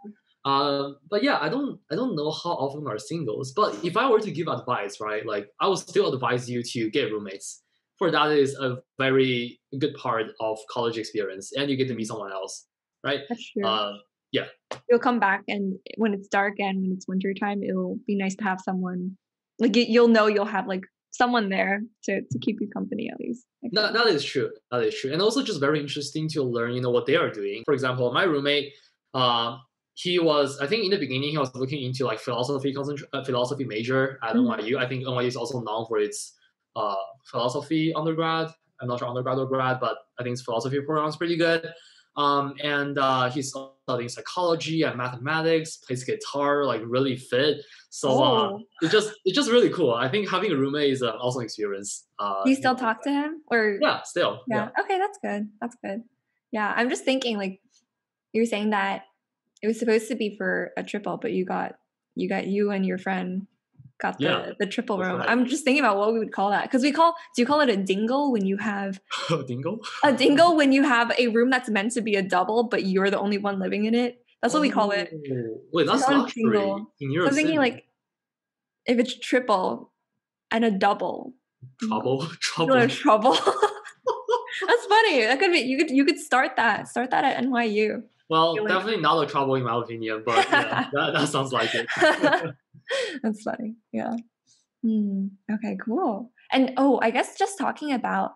[0.46, 3.54] Um, but yeah, I don't I don't know how often are singles.
[3.54, 6.90] But if I were to give advice, right, like I would still advise you to
[6.92, 7.63] get roommates
[8.04, 12.08] for that is a very good part of college experience and you get to meet
[12.08, 12.66] someone else
[13.04, 13.22] right?
[13.30, 13.66] That's true.
[13.66, 13.98] Uh,
[14.32, 14.46] yeah.
[14.90, 18.36] You'll come back and when it's dark and when it's winter time it'll be nice
[18.36, 19.18] to have someone
[19.60, 23.46] like you'll know you'll have like someone there to, to keep you company at least
[23.72, 24.50] that, that is true.
[24.72, 25.14] That is true.
[25.14, 27.62] And also just very interesting to learn you know what they are doing.
[27.66, 28.74] For example my roommate
[29.14, 29.58] uh,
[29.96, 32.76] he was i think in the beginning he was looking into like philosophy
[33.14, 34.60] uh, philosophy major at mm-hmm.
[34.60, 36.34] nyu i think nyu is also known for its
[36.76, 36.96] uh,
[37.26, 38.50] philosophy undergrad.
[38.82, 41.72] I'm not sure undergrad or grad, but I think his philosophy program is pretty good.
[42.16, 43.56] Um, and uh, he's
[43.88, 47.62] studying psychology and mathematics, plays guitar, like really fit.
[47.90, 48.56] So uh, oh.
[48.56, 49.94] uh, it's just it's just really cool.
[49.94, 52.06] I think having a roommate is an awesome experience.
[52.20, 54.42] Uh, you still talk to him, or yeah, still.
[54.48, 54.70] Yeah.
[54.76, 54.84] yeah.
[54.84, 55.50] Okay, that's good.
[55.60, 56.04] That's good.
[56.52, 57.62] Yeah, I'm just thinking like
[58.32, 59.04] you're saying that
[59.62, 61.76] it was supposed to be for a triple, but you got
[62.16, 63.48] you got you and your friend
[64.04, 65.18] got the, yeah, the triple room.
[65.18, 65.30] Right.
[65.30, 66.64] I'm just thinking about what we would call that.
[66.64, 69.00] Because we call do you call it a dingle when you have
[69.32, 69.80] a dingle?
[70.04, 73.10] a dingle when you have a room that's meant to be a double, but you're
[73.10, 74.24] the only one living in it.
[74.42, 75.10] That's what we call it.
[75.14, 76.92] Oh, wait, that's not dingle.
[77.00, 77.86] In I'm thinking like
[78.86, 79.92] if it's triple
[80.52, 81.34] and a double.
[81.82, 82.28] Trouble.
[82.42, 82.88] Trouble.
[82.90, 83.34] trouble.
[84.68, 85.22] that's funny.
[85.22, 86.90] That could be you could you could start that.
[86.90, 88.04] Start that at NYU.
[88.30, 91.88] Well, definitely not a trouble in my opinion, but yeah, that, that sounds like it.
[93.24, 93.76] That's funny.
[93.92, 94.16] Yeah.
[94.86, 96.32] Mm, okay, cool.
[96.52, 98.34] And oh, I guess just talking about,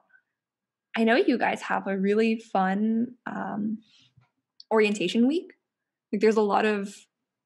[0.95, 3.79] I know you guys have a really fun um,
[4.71, 5.53] orientation week.
[6.11, 6.95] Like there's a lot of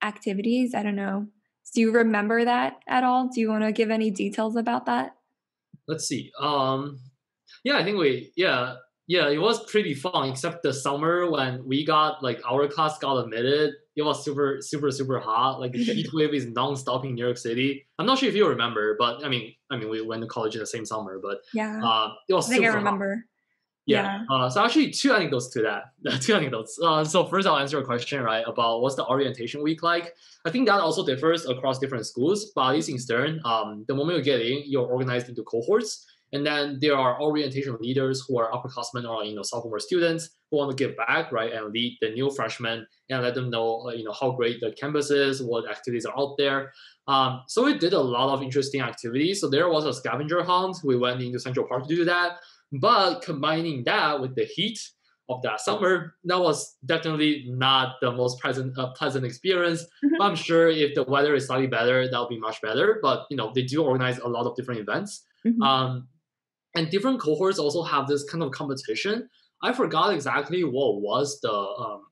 [0.03, 0.73] activities.
[0.75, 1.27] I don't know.
[1.73, 3.29] Do you remember that at all?
[3.33, 5.15] Do you want to give any details about that?
[5.87, 6.31] Let's see.
[6.39, 6.99] Um,
[7.63, 8.75] yeah, I think we, yeah,
[9.07, 13.17] yeah, it was pretty fun, except the summer when we got like our class got
[13.17, 15.59] admitted, it was super, super, super hot.
[15.59, 17.85] Like the heat wave is non-stop in New York City.
[17.99, 20.55] I'm not sure if you remember, but I mean, I mean, we went to college
[20.55, 23.15] in the same summer, but yeah, uh, it was I think I remember.
[23.15, 23.23] Hot.
[23.87, 24.23] Yeah.
[24.29, 24.35] yeah.
[24.35, 26.21] Uh, so actually, two anecdotes to that.
[26.21, 26.79] two anecdotes.
[26.81, 30.13] Uh, so first, I'll answer a question right about what's the orientation week like.
[30.45, 33.95] I think that also differs across different schools, but at least in Stern, um, the
[33.95, 36.05] moment you get in, you're organized into cohorts.
[36.34, 40.57] And then there are orientation leaders who are upperclassmen or you know sophomore students who
[40.57, 43.91] want to give back, right, and lead the new freshmen and let them know uh,
[43.91, 46.71] you know how great the campus is, what activities are out there.
[47.07, 49.41] Um, so we did a lot of interesting activities.
[49.41, 50.77] So there was a scavenger hunt.
[50.84, 52.38] We went into Central Park to do that.
[52.71, 54.79] But combining that with the heat
[55.29, 59.84] of that summer, that was definitely not the most pleasant uh, pleasant experience.
[60.03, 60.21] Mm-hmm.
[60.21, 62.99] I'm sure if the weather is slightly better, that'll be much better.
[63.01, 65.25] But you know they do organize a lot of different events.
[65.45, 65.61] Mm-hmm.
[65.61, 66.07] Um,
[66.76, 69.30] and different cohorts also have this kind of competition.
[69.63, 72.03] I forgot exactly what was the um,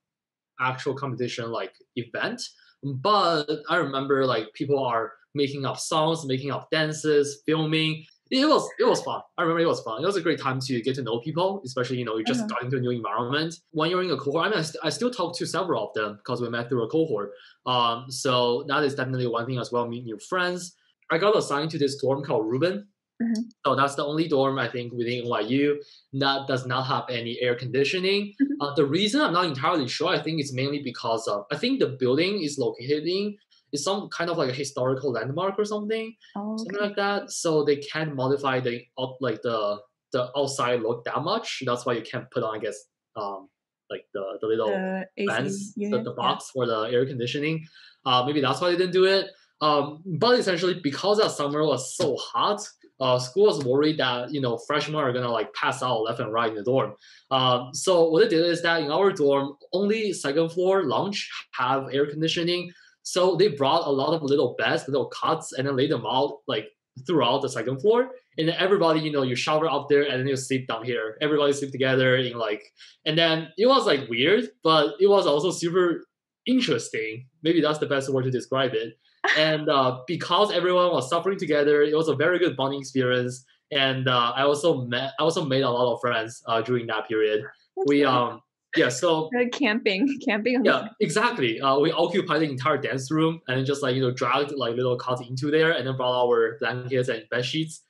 [0.59, 2.41] actual competition like event,
[2.83, 8.05] but I remember like people are making up songs, making up dances, filming.
[8.31, 9.21] It was it was fun.
[9.37, 10.03] I remember it was fun.
[10.03, 12.41] It was a great time to get to know people, especially you know you just
[12.41, 12.49] uh-huh.
[12.49, 13.55] got into a new environment.
[13.71, 15.93] When you're in a cohort, I mean, I, st- I still talk to several of
[15.95, 17.31] them because we met through a cohort.
[17.65, 19.87] Um, so that is definitely one thing as well.
[19.87, 20.75] Meet new friends.
[21.09, 22.85] I got assigned to this dorm called Rubin
[23.21, 23.41] Mm-hmm.
[23.65, 25.75] So that's the only dorm I think within NYU
[26.13, 28.33] that does not have any air conditioning.
[28.41, 28.61] Mm-hmm.
[28.61, 31.79] Uh, the reason I'm not entirely sure, I think it's mainly because of I think
[31.79, 33.37] the building is located in
[33.71, 36.63] is some kind of like a historical landmark or something, oh, okay.
[36.63, 37.31] something like that.
[37.31, 38.81] So they can't modify the
[39.19, 39.79] like the
[40.11, 41.61] the outside look that much.
[41.65, 42.77] That's why you can't put on I guess
[43.15, 43.49] um
[43.89, 46.59] like the the little the fence, the, the box yeah.
[46.59, 47.65] for the air conditioning.
[48.05, 49.27] Uh, maybe that's why they didn't do it.
[49.61, 52.61] Um, but essentially, because that summer was so hot,
[52.99, 56.33] uh, school was worried that you know freshmen are gonna like pass out left and
[56.33, 56.93] right in the dorm.
[57.31, 61.87] Um, so what they did is that in our dorm, only second floor lounge have
[61.93, 62.71] air conditioning.
[63.03, 66.39] So they brought a lot of little beds, little cots, and then laid them out
[66.47, 66.67] like
[67.07, 68.11] throughout the second floor.
[68.37, 71.17] And then everybody, you know, you shower up there and then you sleep down here.
[71.21, 72.63] Everybody sleep together in like,
[73.05, 76.05] and then it was like weird, but it was also super
[76.45, 77.27] interesting.
[77.43, 78.97] Maybe that's the best word to describe it
[79.37, 83.45] and uh, because everyone was suffering together, it was a very good bonding experience.
[83.71, 87.07] And uh, I also met, I also made a lot of friends uh, during that
[87.07, 87.43] period.
[87.85, 88.41] We um
[88.75, 91.59] yeah so good camping camping yeah exactly.
[91.61, 94.97] Uh, we occupied the entire dance room and just like you know dragged like little
[94.97, 97.81] cots into there and then brought our blankets and bed sheets.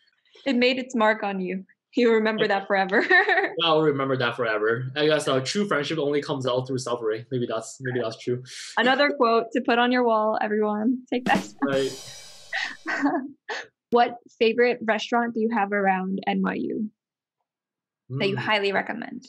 [0.45, 1.65] It made its mark on you
[1.95, 3.05] you remember that forever.
[3.63, 4.91] I'll remember that forever.
[4.95, 7.25] I guess uh, true friendship only comes out through suffering.
[7.31, 8.43] Maybe that's maybe that's true.
[8.77, 11.03] Another quote to put on your wall, everyone.
[11.11, 11.47] Take that.
[11.61, 11.91] Right.
[13.91, 16.89] what favorite restaurant do you have around NYU
[18.11, 18.19] mm.
[18.19, 18.41] that you hmm.
[18.41, 19.25] highly recommend?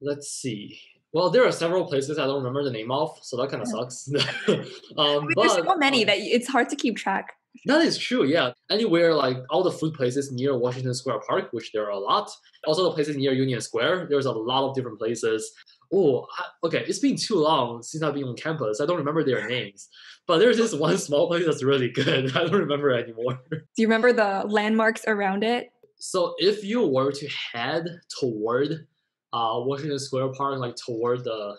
[0.00, 0.78] Let's see.
[1.12, 3.68] Well, there are several places I don't remember the name of, so that kind of
[3.68, 4.08] sucks.
[4.48, 4.64] um,
[4.98, 7.34] I mean, but, there's so many um, that it's hard to keep track.
[7.66, 8.52] That is true, yeah.
[8.70, 12.30] Anywhere like all the food places near Washington Square Park, which there are a lot.
[12.66, 15.52] Also the places near Union Square, there's a lot of different places.
[15.92, 16.26] Oh,
[16.64, 18.80] okay, it's been too long since I've been on campus.
[18.80, 19.88] I don't remember their names.
[20.26, 22.36] But there's this one small place that's really good.
[22.36, 23.38] I don't remember anymore.
[23.50, 25.70] Do you remember the landmarks around it?
[25.98, 27.86] So if you were to head
[28.20, 28.86] toward
[29.32, 31.56] uh, Washington Square Park, like toward the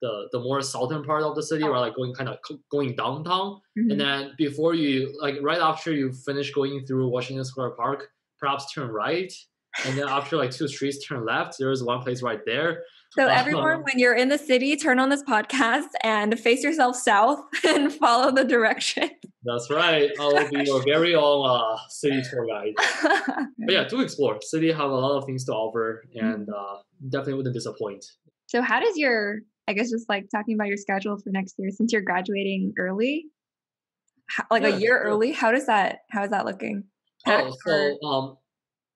[0.00, 1.68] the the more southern part of the city, oh.
[1.68, 2.38] or like going kind of
[2.70, 3.90] going downtown, mm-hmm.
[3.90, 8.72] and then before you like right after you finish going through Washington Square Park, perhaps
[8.72, 9.32] turn right,
[9.84, 11.56] and then after like two streets turn left.
[11.58, 12.82] There is one place right there.
[13.10, 17.40] So everyone, when you're in the city, turn on this podcast and face yourself south
[17.64, 19.10] and follow the direction.
[19.44, 20.10] That's right.
[20.18, 22.74] I will be your very own uh, city tour guide.
[23.58, 24.38] but yeah, do explore.
[24.42, 26.78] City have a lot of things to offer, and uh,
[27.08, 28.04] definitely wouldn't disappoint.
[28.46, 29.38] So, how does your
[29.68, 33.26] I guess just like talking about your schedule for next year since you're graduating early,
[34.26, 35.32] how, like yeah, a year early.
[35.32, 36.00] How does that?
[36.10, 36.84] How is that looking?
[37.26, 38.36] Oh, so um,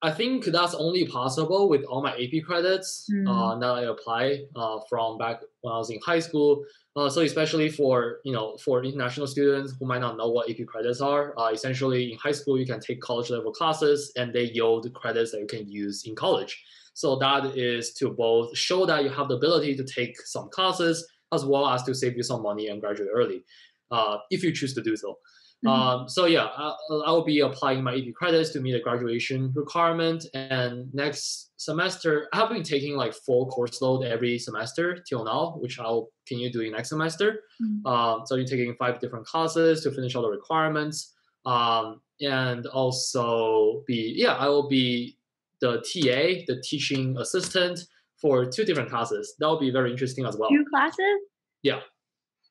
[0.03, 3.27] I think that's only possible with all my AP credits mm.
[3.29, 6.65] uh, that I apply uh, from back when I was in high school.
[6.97, 10.67] Uh, so especially for you know for international students who might not know what AP
[10.67, 14.45] credits are, uh, essentially in high school you can take college level classes and they
[14.45, 16.63] yield credits that you can use in college.
[16.95, 21.07] So that is to both show that you have the ability to take some classes
[21.33, 23.45] as well as to save you some money and graduate early,
[23.93, 25.17] uh, if you choose to do so.
[25.65, 25.69] Mm-hmm.
[25.69, 26.75] Um, so yeah, I,
[27.07, 30.25] I, will be applying my AP credits to meet the graduation requirement.
[30.33, 35.59] And next semester, I have been taking like full course load every semester till now,
[35.61, 37.41] which I'll continue doing next semester.
[37.63, 37.87] Mm-hmm.
[37.87, 41.15] Um, so you're taking five different classes to finish all the requirements.
[41.45, 45.19] Um, and also be yeah, I will be
[45.61, 47.81] the TA, the teaching assistant,
[48.21, 49.35] for two different classes.
[49.39, 50.51] That will be very interesting as well.
[50.51, 51.21] Two classes?
[51.63, 51.81] Yeah.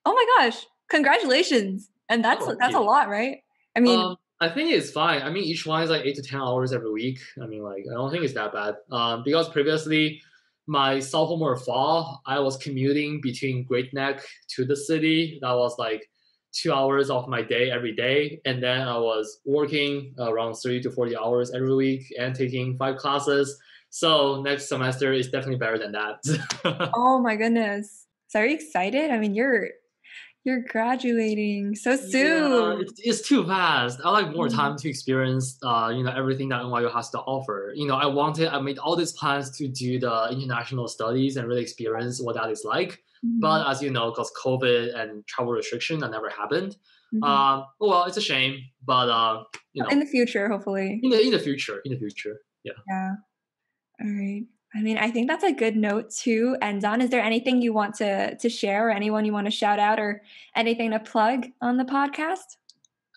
[0.05, 0.66] Oh my gosh!
[0.89, 1.89] Congratulations!
[2.10, 2.80] And that's oh, that's yeah.
[2.80, 3.38] a lot, right?
[3.76, 5.22] I mean, um, I think it's fine.
[5.22, 7.20] I mean, each one is like eight to ten hours every week.
[7.41, 8.76] I mean, like I don't think it's that bad.
[8.91, 10.22] Um, because previously,
[10.68, 14.22] my sophomore fall, I was commuting between Great Neck
[14.55, 15.39] to the city.
[15.41, 16.10] That was like
[16.51, 18.41] two hours of my day every day.
[18.45, 22.97] And then I was working around 30 to 40 hours every week and taking five
[22.97, 23.57] classes.
[23.89, 26.91] So next semester is definitely better than that.
[26.93, 28.05] oh my goodness.
[28.28, 29.12] So are you excited?
[29.12, 29.70] I mean, you're
[30.43, 32.51] you're graduating so soon.
[32.51, 33.99] Yeah, it's, it's, too fast.
[34.03, 34.55] I like more mm.
[34.55, 37.73] time to experience, uh, you know, everything that NYU has to offer.
[37.75, 41.47] You know, I wanted, I made all these plans to do the international studies and
[41.47, 43.03] really experience what that is like.
[43.25, 43.41] Mm-hmm.
[43.41, 46.77] But as you know, because COVID and travel restriction, that never happened.
[47.13, 47.23] Mm-hmm.
[47.23, 50.99] Um, well, it's a shame, but uh, you know, in the future, hopefully.
[51.01, 52.73] In the in the future, in the future, yeah.
[52.87, 53.15] Yeah.
[54.01, 54.43] All right.
[54.76, 57.01] I mean, I think that's a good note to end on.
[57.01, 59.99] Is there anything you want to to share, or anyone you want to shout out,
[59.99, 60.22] or
[60.55, 62.57] anything to plug on the podcast?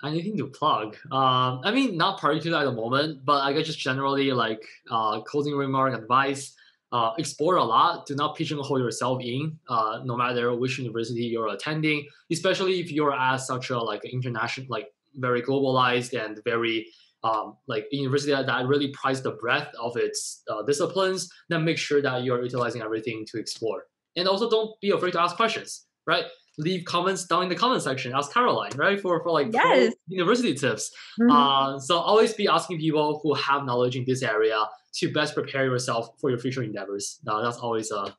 [0.05, 0.97] Anything to plug?
[1.13, 5.21] Um, I mean, not particularly at the moment, but I guess just generally like uh,
[5.21, 6.57] closing remark advice
[6.91, 8.07] uh, explore a lot.
[8.07, 12.07] Do not pigeonhole yourself in, uh, no matter which university you're attending.
[12.31, 16.87] Especially if you're at such a like international, like very globalized and very
[17.25, 21.79] um, like university that, that really prize the breadth of its uh, disciplines, then make
[21.79, 23.85] sure that you're utilizing everything to explore.
[24.17, 26.25] And also don't be afraid to ask questions, right?
[26.59, 28.13] Leave comments down in the comment section.
[28.15, 29.01] Ask Caroline, right?
[29.01, 29.95] For, for like yes.
[30.07, 30.91] university tips.
[31.21, 31.31] Mm-hmm.
[31.31, 34.59] Uh, so always be asking people who have knowledge in this area
[34.97, 37.19] to best prepare yourself for your future endeavors.
[37.25, 38.15] Now that's always a,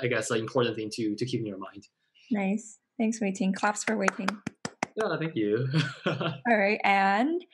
[0.00, 1.86] I guess, an important thing to to keep in your mind.
[2.30, 2.78] Nice.
[2.98, 3.52] Thanks, Wei Ting.
[3.52, 4.28] Claps for Wei Ting.
[4.98, 5.68] Yeah, thank you.
[6.06, 6.80] all right.
[6.82, 7.44] And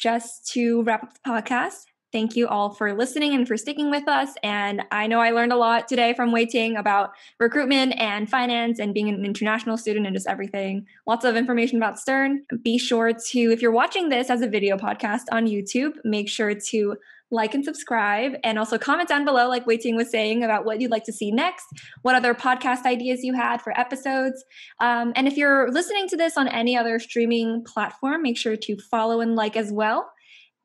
[0.00, 4.08] just to wrap up the podcast, thank you all for listening and for sticking with
[4.08, 4.30] us.
[4.42, 8.80] And I know I learned a lot today from Wei Ting about recruitment and finance
[8.80, 10.86] and being an international student and just everything.
[11.06, 12.42] Lots of information about Stern.
[12.62, 16.54] Be sure to, if you're watching this as a video podcast on YouTube, make sure
[16.54, 16.96] to
[17.32, 20.80] like and subscribe, and also comment down below, like Wei Ting was saying, about what
[20.80, 21.64] you'd like to see next,
[22.02, 24.44] what other podcast ideas you had for episodes.
[24.80, 28.76] Um, and if you're listening to this on any other streaming platform, make sure to
[28.90, 30.10] follow and like as well.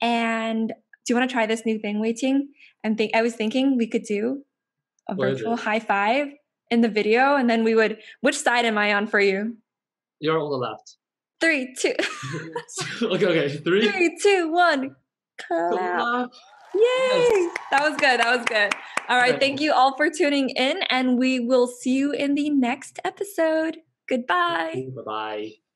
[0.02, 2.50] And do you want to try this new thing, Wei Ting?
[2.84, 4.44] And think I was thinking we could do
[5.10, 6.28] a what virtual high five
[6.70, 7.98] in the video, and then we would.
[8.22, 9.58] Which side am I on for you?
[10.20, 10.98] You're on the left.
[11.40, 11.94] Three, two.
[13.04, 13.58] okay, okay.
[13.58, 13.90] Three.
[13.90, 14.96] Three, two, one.
[15.48, 16.30] Clap.
[16.76, 16.82] Yay!
[16.82, 17.56] Yes.
[17.72, 18.20] That was good.
[18.20, 18.74] That was good.
[19.10, 19.40] All right.
[19.40, 23.78] Thank you all for tuning in, and we will see you in the next episode.
[24.08, 24.88] Goodbye.
[24.96, 25.67] Bye bye.